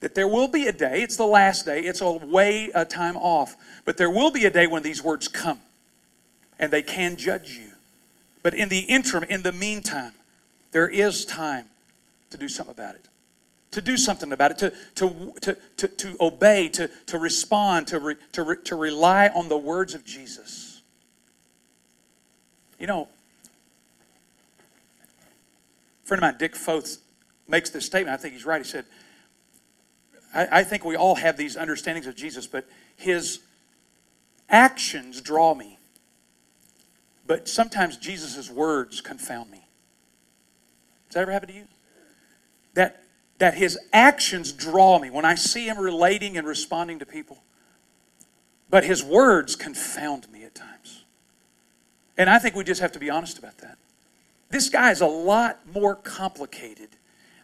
[0.00, 3.16] that there will be a day, it's the last day, it's a way a time
[3.16, 5.60] off, but there will be a day when these words come
[6.58, 7.70] and they can judge you.
[8.42, 10.12] But in the interim, in the meantime,
[10.72, 11.66] there is time
[12.30, 13.06] to do something about it.
[13.72, 18.00] To do something about it, to, to, to, to, to obey, to, to respond, to,
[18.00, 20.82] re, to, re, to rely on the words of Jesus.
[22.80, 23.08] You know,
[26.02, 26.98] a friend of mine, Dick Foth,
[27.46, 28.12] makes this statement.
[28.12, 28.60] I think he's right.
[28.60, 28.86] He said,
[30.34, 33.38] I, I think we all have these understandings of Jesus, but his
[34.48, 35.78] actions draw me.
[37.24, 39.64] But sometimes Jesus' words confound me.
[41.08, 41.68] Does that ever happen to you?
[42.74, 42.99] That,
[43.40, 47.42] that his actions draw me when I see him relating and responding to people.
[48.68, 51.04] But his words confound me at times.
[52.18, 53.78] And I think we just have to be honest about that.
[54.50, 56.90] This guy is a lot more complicated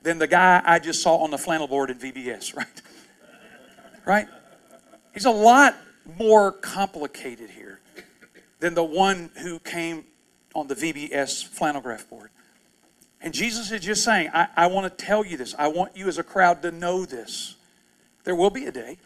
[0.03, 2.83] than the guy I just saw on the flannel board in VBS, right?
[4.05, 4.29] right?
[5.15, 5.77] He's a lot
[6.19, 7.81] more complicated here
[8.61, 10.05] than the one who came
[10.55, 12.31] on the VBS flannel graph board.
[13.23, 15.55] And Jesus is just saying, I, I want to tell you this.
[15.59, 17.57] I want you as a crowd to know this.
[18.25, 18.99] There will be a day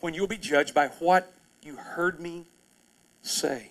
[0.00, 2.44] when you'll be judged by what you heard me
[3.22, 3.70] say.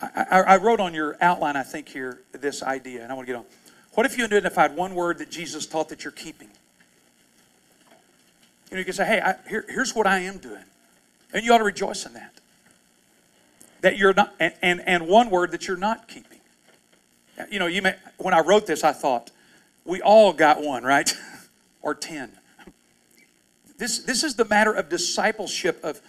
[0.00, 3.26] I, I, I wrote on your outline, I think, here, this idea, and I want
[3.26, 3.44] to get on.
[3.92, 6.48] What if you identified one word that Jesus taught that you're keeping?
[8.70, 10.64] You know, you can say, hey, I, here, here's what I am doing.
[11.32, 12.32] And you ought to rejoice in that.
[13.82, 16.33] That you're not, and, and, and one word that you're not keeping.
[17.50, 19.30] You know, you may, when I wrote this, I thought,
[19.84, 21.12] we all got one, right?
[21.82, 22.32] or 10.
[23.76, 26.00] This, this is the matter of discipleship, of,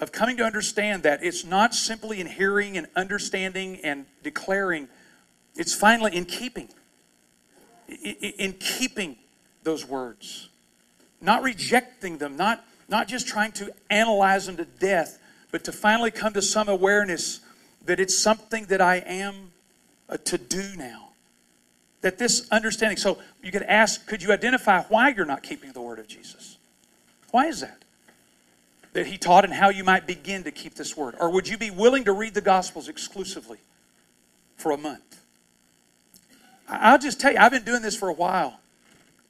[0.00, 4.88] of coming to understand that it's not simply in hearing and understanding and declaring,
[5.56, 6.68] it's finally in keeping.
[7.88, 9.16] In keeping
[9.62, 10.48] those words.
[11.20, 15.18] Not rejecting them, not, not just trying to analyze them to death,
[15.50, 17.40] but to finally come to some awareness
[17.86, 19.52] that it's something that I am
[20.08, 21.10] a to do now.
[22.02, 25.80] That this understanding, so you could ask, could you identify why you're not keeping the
[25.80, 26.58] word of Jesus?
[27.30, 27.82] Why is that?
[28.92, 31.14] That he taught and how you might begin to keep this word?
[31.18, 33.58] Or would you be willing to read the Gospels exclusively
[34.56, 35.20] for a month?
[36.68, 38.60] I'll just tell you, I've been doing this for a while.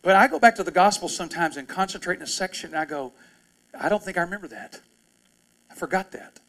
[0.02, 2.84] But I go back to the Gospels sometimes and concentrate in a section and I
[2.84, 3.12] go,
[3.78, 4.80] I don't think I remember that.
[5.70, 6.40] I forgot that.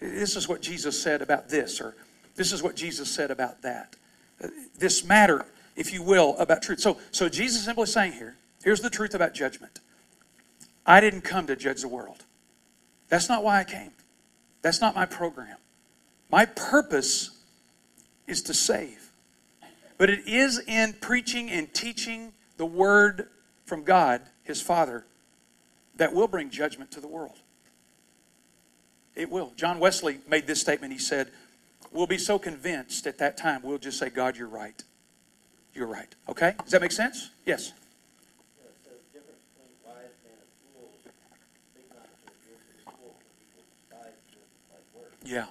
[0.00, 1.94] This is what Jesus said about this, or
[2.36, 3.96] this is what Jesus said about that.
[4.78, 6.80] This matter, if you will, about truth.
[6.80, 9.80] So, so Jesus is simply saying here, here's the truth about judgment.
[10.86, 12.24] I didn't come to judge the world.
[13.08, 13.92] That's not why I came.
[14.62, 15.56] That's not my program.
[16.30, 17.30] My purpose
[18.26, 19.12] is to save.
[19.98, 23.28] But it is in preaching and teaching the word
[23.64, 25.04] from God, his Father,
[25.96, 27.38] that will bring judgment to the world.
[29.14, 29.52] It will.
[29.56, 30.92] John Wesley made this statement.
[30.92, 31.30] He said,
[31.94, 34.82] we'll be so convinced at that time, we'll just say, God, you're right.
[35.72, 36.12] You're right.
[36.28, 36.54] Okay?
[36.62, 37.30] Does that make sense?
[37.46, 37.72] Yes.
[45.24, 45.46] Yeah.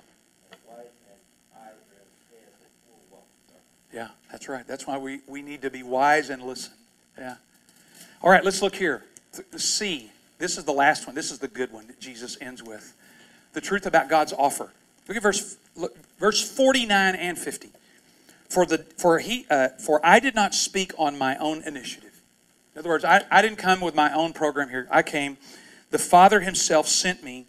[3.92, 4.68] Yeah, that's right.
[4.68, 6.74] That's why we, we need to be wise and listen.
[7.18, 7.36] Yeah.
[8.24, 9.04] All right, let's look here.
[9.56, 10.10] C.
[10.40, 11.16] This is the last one.
[11.16, 12.96] This is the good one that Jesus ends with.
[13.54, 14.72] The truth about God's offer.
[15.08, 17.70] Look at verse look, verse 49 and 50.
[18.50, 22.22] For the for he uh, for I did not speak on my own initiative.
[22.74, 24.88] In other words, I, I didn't come with my own program here.
[24.90, 25.38] I came,
[25.92, 27.46] the Father Himself sent me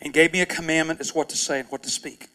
[0.00, 2.28] and gave me a commandment as what to say and what to speak.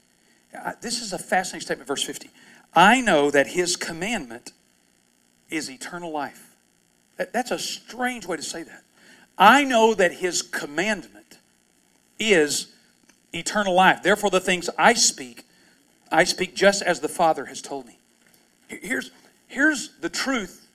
[0.81, 2.29] This is a fascinating statement, verse 50.
[2.73, 4.51] I know that His commandment
[5.49, 6.55] is eternal life.
[7.17, 8.83] That, That's a strange way to say that.
[9.37, 11.39] I know that His commandment
[12.19, 12.67] is
[13.33, 14.03] eternal life.
[14.03, 15.45] Therefore, the things I speak,
[16.11, 17.99] I speak just as the Father has told me.
[18.67, 19.11] Here's,
[19.47, 20.67] here's the truth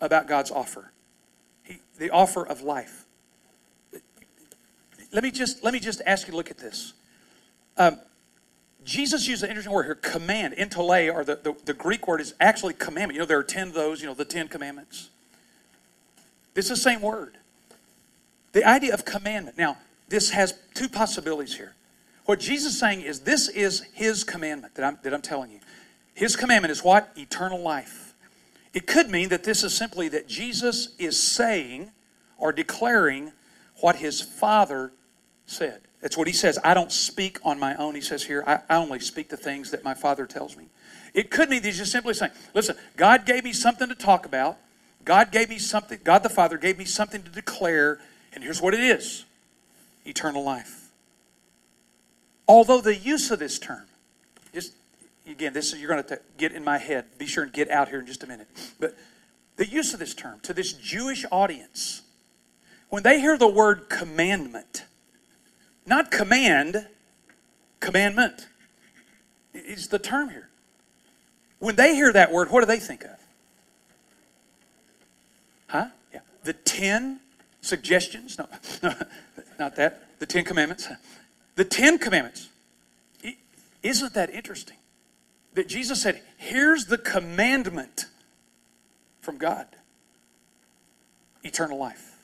[0.00, 0.92] about God's offer
[1.62, 3.04] he, the offer of life.
[5.12, 6.92] Let me just, let me just ask you to look at this.
[7.76, 7.98] Um,
[8.84, 10.54] Jesus used an interesting word here, command.
[10.54, 13.14] Entole, or the, the, the, Greek word is actually commandment.
[13.14, 15.10] You know, there are 10 of those, you know, the 10 commandments.
[16.54, 17.36] It's the same word.
[18.52, 19.58] The idea of commandment.
[19.58, 21.74] Now, this has two possibilities here.
[22.30, 25.58] What Jesus is saying is this is his commandment that I'm, that I'm telling you.
[26.14, 27.10] His commandment is what?
[27.16, 28.14] Eternal life.
[28.72, 31.90] It could mean that this is simply that Jesus is saying
[32.38, 33.32] or declaring
[33.80, 34.92] what his Father
[35.46, 35.80] said.
[36.02, 36.56] That's what he says.
[36.62, 37.96] I don't speak on my own.
[37.96, 40.66] He says here, I, I only speak the things that my Father tells me.
[41.12, 44.24] It could mean that he's just simply saying, listen, God gave me something to talk
[44.24, 44.56] about.
[45.04, 47.98] God gave me something, God the Father gave me something to declare,
[48.32, 49.24] and here's what it is
[50.06, 50.79] eternal life.
[52.50, 53.84] Although the use of this term,
[54.52, 54.72] just
[55.24, 57.04] again, this is you're going to get in my head.
[57.16, 58.48] Be sure and get out here in just a minute.
[58.80, 58.96] But
[59.54, 62.02] the use of this term to this Jewish audience,
[62.88, 64.84] when they hear the word commandment,
[65.86, 66.88] not command,
[67.78, 68.48] commandment.
[69.54, 70.48] is the term here.
[71.60, 73.16] When they hear that word, what do they think of?
[75.68, 75.86] Huh?
[76.12, 76.20] Yeah.
[76.42, 77.20] The ten
[77.60, 78.36] suggestions?
[78.36, 78.48] No,
[78.82, 78.92] no,
[79.60, 80.18] not that.
[80.18, 80.88] The Ten Commandments.
[81.60, 82.48] The Ten Commandments.
[83.82, 84.78] Isn't that interesting?
[85.52, 88.06] That Jesus said, here's the commandment
[89.20, 89.66] from God
[91.44, 92.16] eternal life.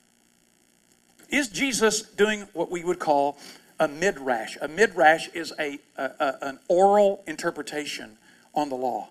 [1.29, 3.37] Is Jesus doing what we would call
[3.79, 4.57] a midrash?
[4.62, 8.16] A midrash is a, a, a an oral interpretation
[8.55, 9.11] on the law.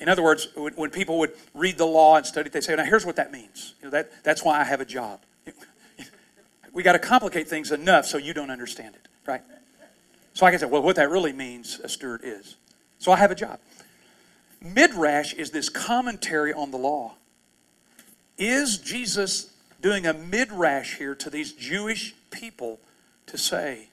[0.00, 2.84] In other words, when, people would read the law and study it, they say, now
[2.84, 3.74] here's what that means.
[3.82, 5.20] You know, that, that's why I have a job
[6.72, 9.42] we got to complicate things enough so you don't understand it, right?
[10.34, 12.56] So like I said, well, what that really means, a steward is.
[12.98, 13.58] So I have a job.
[14.60, 17.14] Midrash is this commentary on the law.
[18.38, 22.78] Is Jesus doing a midrash here to these Jewish people
[23.26, 23.88] to say,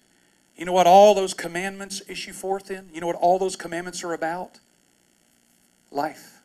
[0.56, 2.90] you know what all those commandments issue forth in?
[2.94, 4.60] You know what all those commandments are about?
[5.92, 6.42] Life.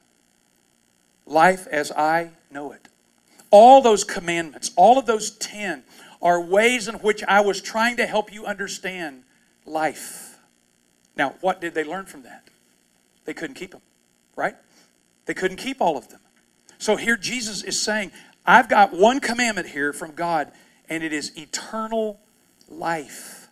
[1.26, 2.88] Life as I know it.
[3.50, 5.84] All those commandments, all of those ten,
[6.24, 9.22] are ways in which I was trying to help you understand
[9.66, 10.38] life.
[11.16, 12.48] Now, what did they learn from that?
[13.26, 13.82] They couldn't keep them,
[14.34, 14.56] right?
[15.26, 16.20] They couldn't keep all of them.
[16.78, 18.10] So here Jesus is saying,
[18.46, 20.50] I've got one commandment here from God,
[20.88, 22.20] and it is eternal
[22.68, 23.48] life.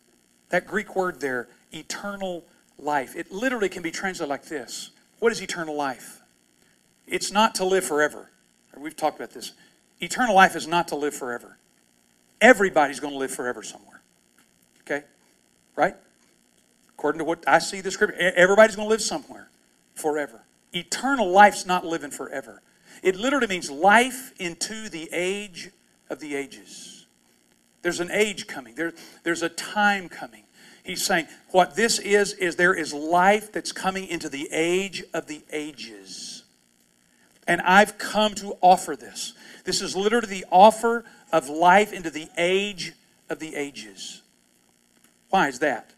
[0.48, 2.44] That Greek word there, eternal
[2.78, 6.20] life, it literally can be translated like this What is eternal life?
[7.06, 8.30] It's not to live forever.
[8.76, 9.52] We've talked about this.
[10.00, 11.58] Eternal life is not to live forever.
[12.42, 14.02] Everybody's going to live forever somewhere.
[14.80, 15.06] Okay?
[15.76, 15.94] Right?
[16.90, 19.48] According to what I see the scripture, everybody's going to live somewhere
[19.94, 20.42] forever.
[20.72, 22.60] Eternal life's not living forever.
[23.02, 25.70] It literally means life into the age
[26.10, 27.06] of the ages.
[27.82, 28.74] There's an age coming.
[28.74, 30.42] There, there's a time coming.
[30.84, 35.26] He's saying what this is is there is life that's coming into the age of
[35.26, 36.42] the ages.
[37.46, 39.34] And I've come to offer this.
[39.64, 42.92] This is literally the offer of life into the age
[43.28, 44.22] of the ages.
[45.30, 45.92] Why is that?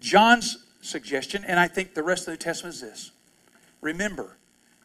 [0.00, 3.10] John's suggestion, and I think the rest of the New Testament is this.
[3.80, 4.36] Remember,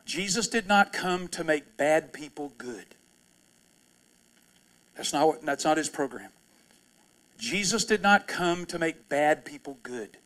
[0.05, 2.85] Jesus did not come to make bad people good.
[4.95, 6.29] That's not, what, that's not his program.
[7.37, 10.17] Jesus did not come to make bad people good.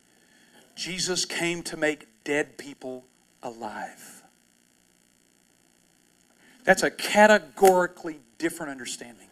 [0.75, 3.05] Jesus came to make dead people
[3.43, 4.23] alive.
[6.63, 9.27] That's a categorically different understanding.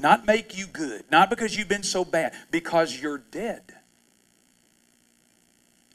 [0.00, 3.62] Not make you good, not because you've been so bad, because you're dead.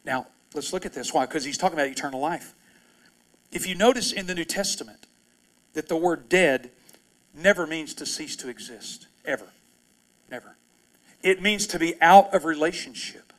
[0.05, 1.13] Now, let's look at this.
[1.13, 1.25] Why?
[1.25, 2.53] Because he's talking about eternal life.
[3.51, 5.07] If you notice in the New Testament
[5.73, 6.71] that the word dead
[7.33, 9.47] never means to cease to exist, ever.
[10.29, 10.55] Never.
[11.23, 13.33] It means to be out of relationship.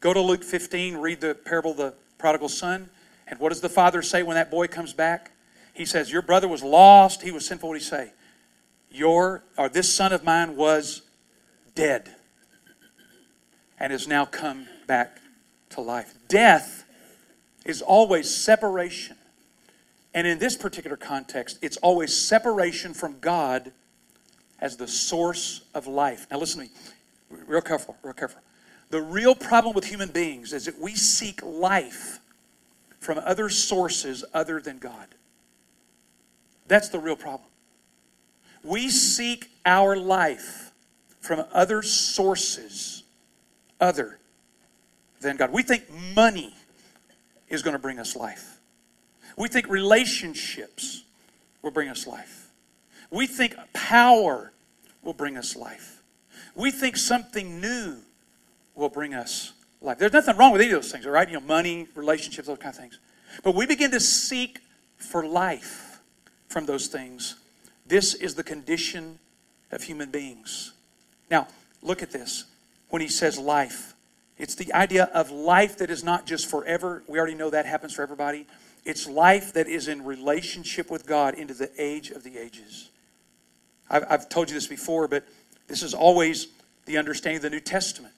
[0.00, 2.90] Go to Luke 15, read the parable of the prodigal son,
[3.26, 5.30] And what does the father say when that boy comes back?
[5.72, 7.70] He says, Your brother was lost, he was sinful.
[7.70, 8.12] What do he say?
[8.94, 11.02] Your or this son of mine was
[11.74, 12.14] dead
[13.78, 15.18] and has now come back
[15.70, 16.14] to life.
[16.28, 16.84] Death
[17.66, 19.16] is always separation.
[20.14, 23.72] And in this particular context, it's always separation from God
[24.60, 26.28] as the source of life.
[26.30, 28.40] Now, listen to me, real careful, real careful.
[28.90, 32.20] The real problem with human beings is that we seek life
[33.00, 35.08] from other sources other than God.
[36.68, 37.48] That's the real problem.
[38.64, 40.72] We seek our life
[41.20, 43.04] from other sources
[43.80, 44.18] other
[45.20, 45.52] than God.
[45.52, 45.84] We think
[46.14, 46.54] money
[47.48, 48.58] is going to bring us life.
[49.36, 51.04] We think relationships
[51.62, 52.50] will bring us life.
[53.10, 54.52] We think power
[55.02, 56.02] will bring us life.
[56.54, 57.96] We think something new
[58.74, 59.98] will bring us life.
[59.98, 61.28] There's nothing wrong with any of those things, all right?
[61.28, 62.98] You know, money, relationships, those kind of things.
[63.42, 64.60] But we begin to seek
[64.96, 66.00] for life
[66.48, 67.36] from those things.
[67.86, 69.18] This is the condition
[69.70, 70.72] of human beings.
[71.30, 71.48] Now,
[71.82, 72.44] look at this.
[72.88, 73.94] When he says life,
[74.38, 77.02] it's the idea of life that is not just forever.
[77.06, 78.46] We already know that happens for everybody.
[78.84, 82.90] It's life that is in relationship with God into the age of the ages.
[83.88, 85.24] I've, I've told you this before, but
[85.66, 86.48] this is always
[86.86, 88.14] the understanding of the New Testament.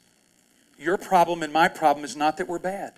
[0.79, 2.95] Your problem and my problem is not that we're bad.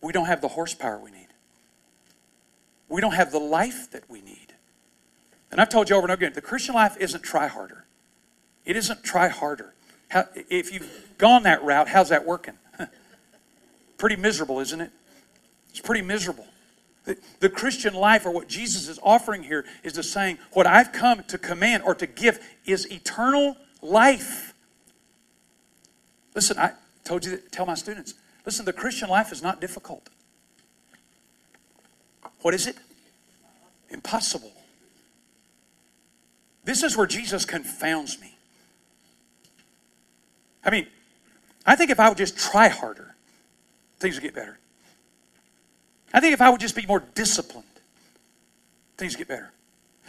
[0.00, 1.26] We don't have the horsepower we need.
[2.88, 4.45] We don't have the life that we need.
[5.50, 7.84] And I've told you over and over again the Christian life isn't try harder.
[8.64, 9.74] It isn't try harder.
[10.08, 12.54] How, if you've gone that route, how's that working?
[13.98, 14.90] pretty miserable, isn't it?
[15.70, 16.46] It's pretty miserable.
[17.04, 20.92] The, the Christian life, or what Jesus is offering here, is the saying, What I've
[20.92, 24.54] come to command or to give is eternal life.
[26.34, 26.72] Listen, I
[27.04, 30.08] told you, that, tell my students, listen, the Christian life is not difficult.
[32.42, 32.76] What is it?
[33.90, 34.52] Impossible.
[36.66, 38.36] This is where Jesus confounds me.
[40.64, 40.88] I mean,
[41.64, 43.14] I think if I would just try harder,
[44.00, 44.58] things would get better.
[46.12, 47.64] I think if I would just be more disciplined,
[48.98, 49.52] things would get better.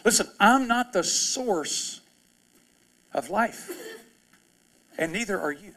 [0.04, 2.02] Listen, I'm not the source
[3.14, 3.72] of life,
[4.98, 5.74] and neither are you.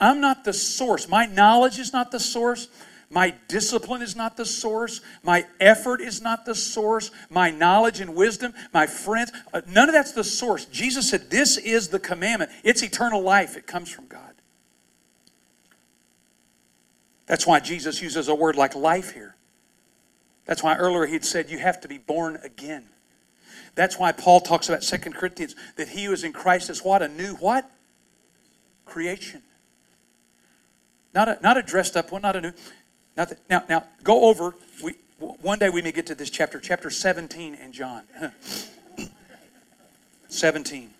[0.00, 1.08] I'm not the source.
[1.08, 2.68] My knowledge is not the source.
[3.12, 5.02] My discipline is not the source.
[5.22, 7.10] My effort is not the source.
[7.28, 10.64] My knowledge and wisdom, my friends, uh, none of that's the source.
[10.64, 12.50] Jesus said, This is the commandment.
[12.64, 13.58] It's eternal life.
[13.58, 14.32] It comes from God.
[17.26, 19.36] That's why Jesus uses a word like life here.
[20.46, 22.86] That's why earlier he'd said, You have to be born again.
[23.74, 27.02] That's why Paul talks about Second Corinthians that he who is in Christ is what?
[27.02, 27.70] A new what?
[28.86, 29.42] Creation.
[31.14, 32.52] Not a, not a dressed up one, not a new.
[33.16, 34.54] Now, now, now go over.
[34.82, 38.02] We, one day we may get to this chapter, chapter 17 in John.
[40.28, 40.90] 17.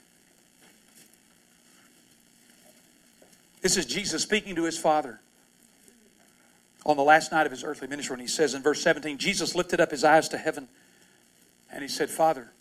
[3.63, 5.21] This is Jesus speaking to his Father
[6.85, 8.15] on the last night of his earthly ministry.
[8.15, 10.69] And he says in verse 17, Jesus lifted up his eyes to heaven
[11.73, 12.53] and he said, Father,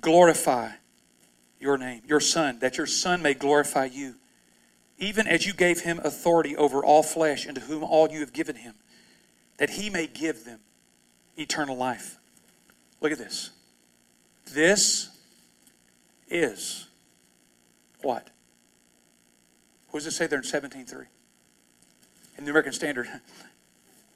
[0.00, 0.70] glorify
[1.60, 4.16] your name, your Son, that your Son may glorify you
[4.98, 8.32] even as you gave him authority over all flesh, and to whom all you have
[8.32, 8.74] given him,
[9.58, 10.60] that he may give them
[11.36, 12.18] eternal life.
[13.00, 13.50] Look at this.
[14.52, 15.10] This
[16.28, 16.86] is
[18.02, 18.28] what?
[19.90, 21.06] What does it say there in 17.3?
[22.38, 23.08] In the American Standard.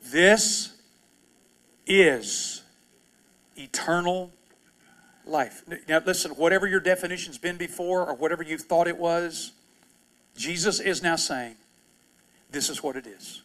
[0.03, 0.81] This
[1.87, 2.63] is
[3.55, 4.33] eternal
[5.27, 5.63] life.
[5.89, 9.53] Now, listen, whatever your definition's been before or whatever you thought it was,
[10.37, 11.57] Jesus is now saying,
[12.51, 13.43] This is what it is.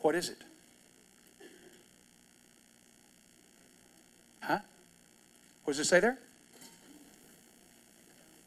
[0.00, 0.42] What is it?
[4.40, 4.60] Huh?
[5.64, 6.18] What does it say there?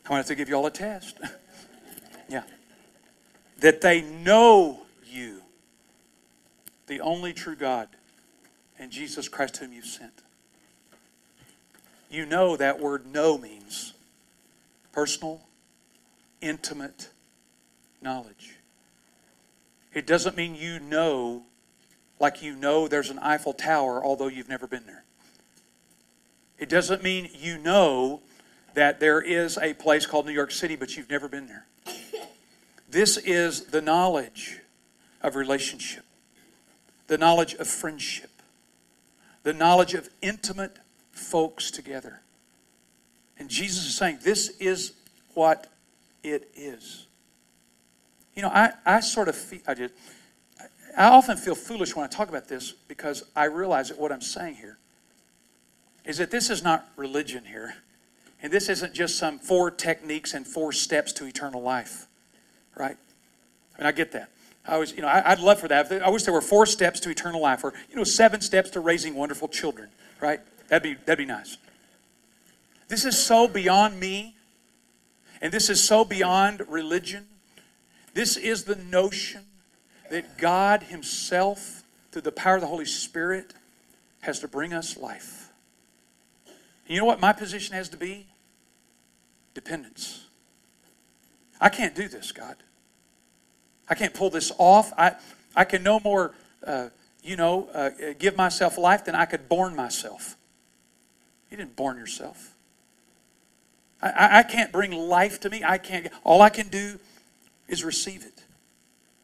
[0.06, 1.18] I want to give you all a test.
[2.30, 2.44] yeah.
[3.60, 5.42] That they know you,
[6.88, 7.88] the only true God,
[8.78, 10.12] and Jesus Christ whom you've sent.
[12.10, 13.94] You know that word know means
[14.92, 15.42] personal,
[16.42, 17.10] intimate,
[18.04, 18.58] knowledge.
[19.94, 21.44] It doesn't mean you know
[22.20, 25.04] like you know there's an Eiffel Tower, although you've never been there.
[26.58, 28.22] It doesn't mean you know
[28.76, 31.66] that there is a place called New York City, but you've never been there.
[32.90, 34.60] This is the knowledge
[35.22, 36.06] of relationship,
[37.08, 38.30] the knowledge of friendship,
[39.44, 40.78] the knowledge of intimate
[41.12, 42.22] folks together.
[43.38, 44.94] And Jesus is saying, This is
[45.34, 45.68] what
[46.24, 47.08] it is.
[48.36, 49.92] You know, I, I sort of feel, I did,
[50.98, 54.22] I often feel foolish when I talk about this because I realize that what I'm
[54.22, 54.78] saying here
[56.06, 57.76] is that this is not religion here.
[58.42, 62.08] And this isn't just some four techniques and four steps to eternal life,
[62.76, 62.98] right?
[63.78, 64.30] And I get that.
[64.66, 65.92] I was, you know, I, would love for that.
[65.92, 68.80] I wish there were four steps to eternal life, or you know, seven steps to
[68.80, 69.90] raising wonderful children,
[70.22, 70.40] right?
[70.70, 71.58] That'd be that'd be nice.
[72.88, 74.36] This is so beyond me,
[75.42, 77.26] and this is so beyond religion.
[78.14, 79.42] This is the notion
[80.12, 83.54] that God Himself, through the power of the Holy Spirit,
[84.22, 85.52] has to bring us life.
[86.88, 88.28] You know what my position has to be?
[89.54, 90.28] Dependence.
[91.60, 92.58] I can't do this, God.
[93.90, 94.92] I can't pull this off.
[94.98, 95.16] I,
[95.56, 96.34] I can no more,
[96.66, 96.90] uh,
[97.24, 97.90] you know, uh,
[98.20, 100.36] give myself life than I could born myself.
[101.50, 102.54] You didn't born yourself.
[104.02, 105.64] I, I can't bring life to me.
[105.64, 106.08] I can't.
[106.24, 107.00] All I can do
[107.68, 108.44] is receive it.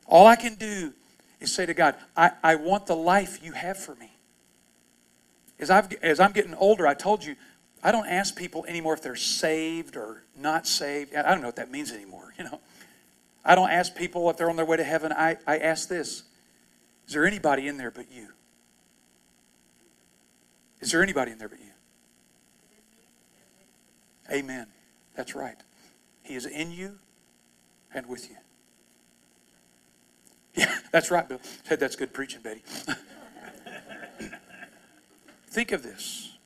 [0.06, 0.94] All I can do
[1.40, 4.12] is say to God, I, I want the life you have for me.
[5.60, 7.36] As, I've, as I'm getting older, I told you,
[7.84, 11.16] I don't ask people anymore if they're saved or not saved.
[11.16, 12.60] I don't know what that means anymore, you know.
[13.44, 15.12] I don't ask people if they're on their way to heaven.
[15.12, 16.24] I, I ask this
[17.08, 18.28] Is there anybody in there but you?
[20.82, 21.66] Is there anybody in there but you?
[24.32, 24.68] Amen.
[25.16, 25.58] That's right.
[26.24, 27.00] He is in you
[27.94, 28.36] and with you.
[30.56, 31.40] Yeah, that's right, Bill.
[31.64, 32.64] Said that's good preaching, Betty.
[35.48, 36.38] Think of this.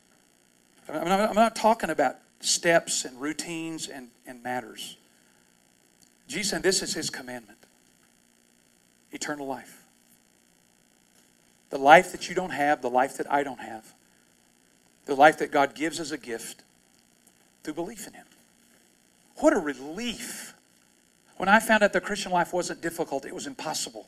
[0.87, 4.97] I'm not, I'm not, talking about steps and routines and, and matters.
[6.27, 7.59] Jesus said this is his commandment
[9.11, 9.83] eternal life.
[11.69, 13.93] The life that you don't have, the life that I don't have,
[15.05, 16.63] the life that God gives as a gift
[17.63, 18.25] through belief in him.
[19.37, 20.53] What a relief.
[21.43, 24.07] When I found out the Christian life wasn't difficult, it was impossible.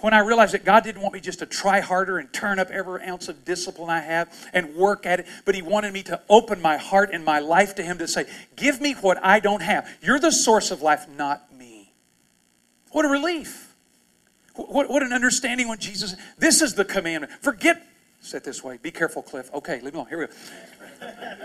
[0.00, 2.70] When I realized that God didn't want me just to try harder and turn up
[2.70, 6.20] every ounce of discipline I have and work at it, but He wanted me to
[6.28, 8.24] open my heart and my life to Him to say,
[8.56, 9.88] Give me what I don't have.
[10.02, 11.92] You're the source of life, not me.
[12.90, 13.72] What a relief.
[14.56, 17.32] What, what an understanding when Jesus, this is the commandment.
[17.42, 17.80] Forget,
[18.20, 18.76] set this way.
[18.82, 19.54] Be careful, Cliff.
[19.54, 20.08] Okay, leave me alone.
[20.08, 20.32] Here we go.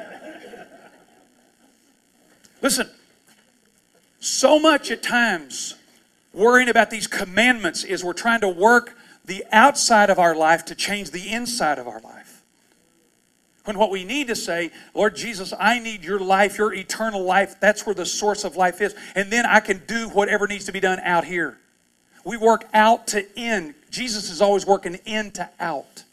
[2.63, 2.89] Listen,
[4.25, 5.75] so much at times
[6.33, 10.75] worrying about these commandments is we're trying to work the outside of our life to
[10.75, 12.43] change the inside of our life.
[13.65, 17.55] When what we need to say, Lord Jesus, I need your life, your eternal life.
[17.59, 18.95] That's where the source of life is.
[19.15, 21.57] And then I can do whatever needs to be done out here.
[22.23, 23.73] We work out to in.
[23.89, 26.03] Jesus is always working in to out.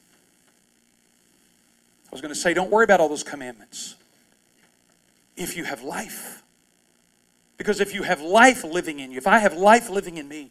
[2.06, 3.96] I was going to say, don't worry about all those commandments.
[5.36, 6.41] If you have life,
[7.56, 10.50] because if you have life living in you, if I have life living in me,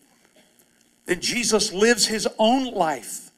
[1.06, 3.32] then Jesus lives his own life.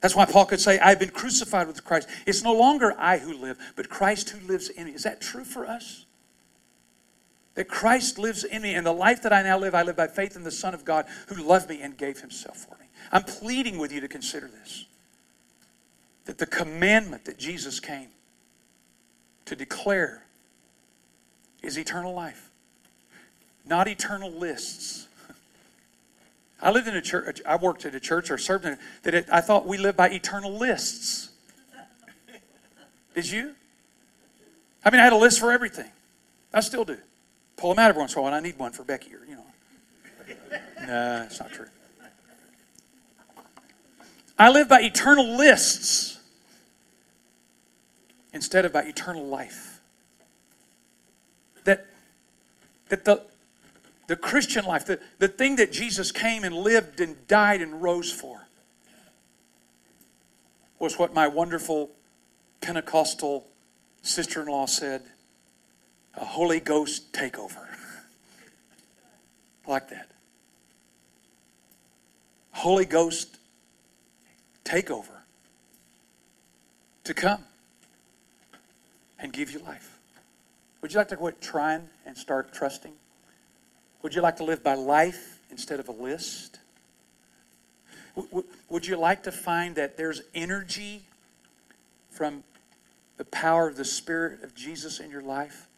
[0.00, 2.08] That's why Paul could say, I've been crucified with Christ.
[2.26, 4.92] It's no longer I who live, but Christ who lives in me.
[4.92, 6.06] Is that true for us?
[7.54, 10.06] That Christ lives in me, and the life that I now live, I live by
[10.06, 12.86] faith in the Son of God who loved me and gave himself for me.
[13.12, 14.86] I'm pleading with you to consider this.
[16.26, 18.08] That the commandment that Jesus came
[19.46, 20.24] to declare
[21.62, 22.49] is eternal life
[23.70, 25.06] not eternal lists.
[26.60, 29.28] I lived in a church, I worked at a church or served in that it,
[29.32, 31.30] I thought we lived by eternal lists.
[33.14, 33.54] Did you?
[34.84, 35.90] I mean, I had a list for everything.
[36.52, 36.98] I still do.
[37.56, 39.24] Pull them out every once in a while, and I need one for Becky or,
[39.26, 39.46] you know.
[40.86, 41.66] nah, it's not true.
[44.38, 46.18] I live by eternal lists
[48.32, 49.80] instead of by eternal life.
[51.64, 51.86] That,
[52.88, 53.22] that the,
[54.10, 58.10] the Christian life, the, the thing that Jesus came and lived and died and rose
[58.10, 58.48] for,
[60.80, 61.92] was what my wonderful
[62.60, 63.46] Pentecostal
[64.02, 65.04] sister in law said
[66.14, 67.68] a Holy Ghost takeover.
[69.68, 70.10] like that.
[72.50, 73.38] Holy Ghost
[74.64, 75.20] takeover
[77.04, 77.44] to come
[79.20, 80.00] and give you life.
[80.82, 82.94] Would you like to quit trying and start trusting?
[84.02, 86.58] Would you like to live by life instead of a list?
[88.68, 91.02] Would you like to find that there's energy
[92.10, 92.42] from
[93.16, 95.68] the power of the Spirit of Jesus in your life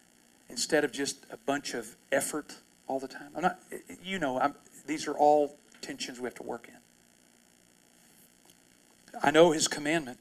[0.48, 2.54] instead of just a bunch of effort
[2.86, 3.28] all the time?
[3.34, 3.58] I'm not,
[4.04, 4.54] you know, I'm,
[4.86, 6.74] these are all tensions we have to work in.
[9.22, 10.18] I know His commandment,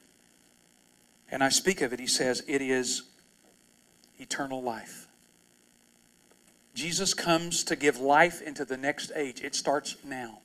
[1.32, 1.99] and I speak of it.
[1.99, 3.04] He says it is
[4.20, 5.08] eternal life.
[6.74, 9.41] Jesus comes to give life into the next age.
[9.41, 10.39] It starts now.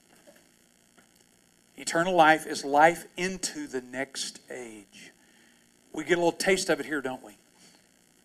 [1.77, 5.13] Eternal life is life into the next age.
[5.93, 7.33] We get a little taste of it here, don't we?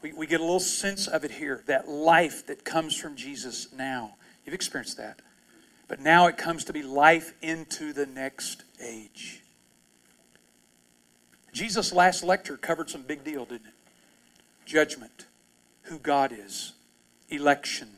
[0.01, 3.71] We, we get a little sense of it here, that life that comes from Jesus
[3.73, 4.15] now.
[4.45, 5.21] You've experienced that.
[5.87, 9.41] But now it comes to be life into the next age.
[11.51, 13.73] Jesus' last lecture covered some big deal, didn't it?
[14.65, 15.25] Judgment,
[15.83, 16.73] who God is,
[17.31, 17.89] election,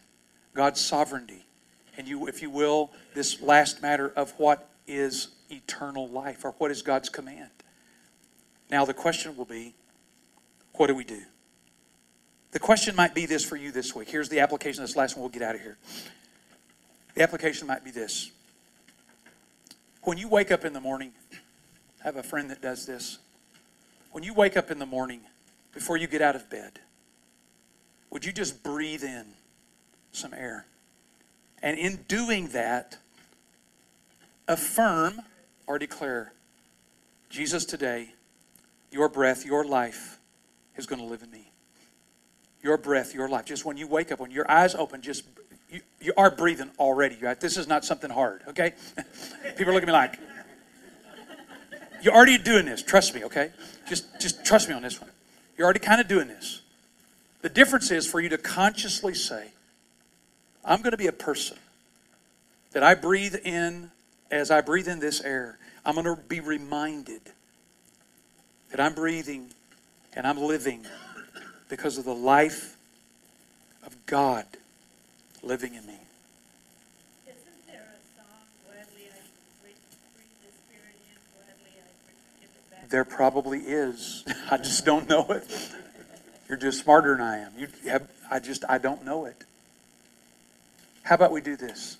[0.54, 1.46] God's sovereignty,
[1.98, 6.72] and you, if you will, this last matter of what is eternal life or what
[6.72, 7.50] is God's command.
[8.70, 9.76] Now the question will be,
[10.74, 11.22] what do we do?
[12.52, 14.10] The question might be this for you this week.
[14.10, 14.84] Here's the application.
[14.84, 15.78] Of this last one, we'll get out of here.
[17.16, 18.32] The application might be this.
[20.04, 21.14] When you wake up in the morning,
[22.02, 23.20] I have a friend that does this.
[24.12, 25.22] When you wake up in the morning,
[25.74, 26.80] before you get out of bed,
[28.14, 29.26] would you just breathe in
[30.14, 30.66] some air?
[31.61, 32.97] And in doing that,
[34.47, 35.22] affirm
[35.68, 36.32] or declare
[37.30, 38.14] Jesus, today,
[38.91, 40.20] your breath, your life
[40.78, 41.49] is going to live in me
[42.64, 43.45] your breath, your life.
[43.45, 45.26] Just when you wake up, when your eyes open, just
[45.70, 47.18] you, you are breathing already.
[47.22, 47.39] Right?
[47.39, 48.74] This is not something hard, okay?
[49.57, 50.20] People are looking at me like,
[52.01, 52.82] you're already doing this.
[52.82, 53.51] Trust me, okay?
[53.88, 55.09] Just, just trust me on this one.
[55.57, 56.61] You're already kind of doing this.
[57.44, 59.50] The difference is for you to consciously say,
[60.64, 61.58] I'm going to be a person
[62.72, 63.91] that I breathe in
[64.32, 65.58] as I breathe in this air.
[65.86, 67.20] I'm going to be reminded
[68.72, 69.50] that I'm breathing
[70.16, 70.86] and I'm living
[71.68, 72.78] because of the life
[73.86, 74.46] of God
[75.41, 75.98] living in me.
[77.28, 79.20] Isn't there a song, Gladly I
[79.62, 79.76] breathe
[80.46, 82.89] the Spirit in, gladly I give it back?
[82.89, 84.24] There probably is.
[84.50, 85.74] I just don't know it.
[86.54, 87.51] You're just smarter than I am.
[87.58, 89.43] You have, I just I don't know it.
[91.01, 91.97] How about we do this?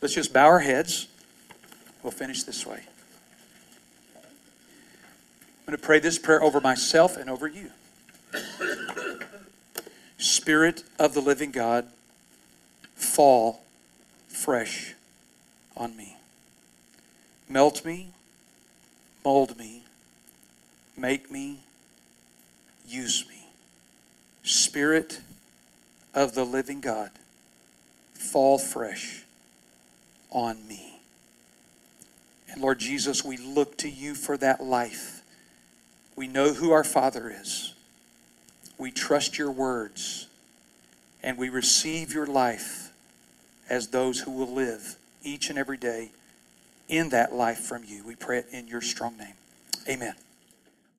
[0.00, 1.06] Let's just bow our heads.
[2.02, 2.80] We'll finish this way.
[4.16, 4.22] I'm
[5.64, 7.70] going to pray this prayer over myself and over you.
[10.18, 11.86] Spirit of the living God,
[12.96, 13.62] fall
[14.26, 14.94] fresh
[15.76, 16.16] on me.
[17.48, 18.08] Melt me,
[19.24, 19.84] mold me,
[20.96, 21.60] make me,
[22.88, 23.31] use me.
[24.42, 25.20] Spirit
[26.14, 27.10] of the living God,
[28.14, 29.24] fall fresh
[30.30, 31.00] on me.
[32.50, 35.22] And Lord Jesus, we look to you for that life.
[36.16, 37.74] We know who our Father is.
[38.78, 40.26] We trust your words
[41.22, 42.92] and we receive your life
[43.70, 46.10] as those who will live each and every day
[46.88, 48.04] in that life from you.
[48.04, 49.34] We pray it in your strong name.
[49.88, 50.14] Amen.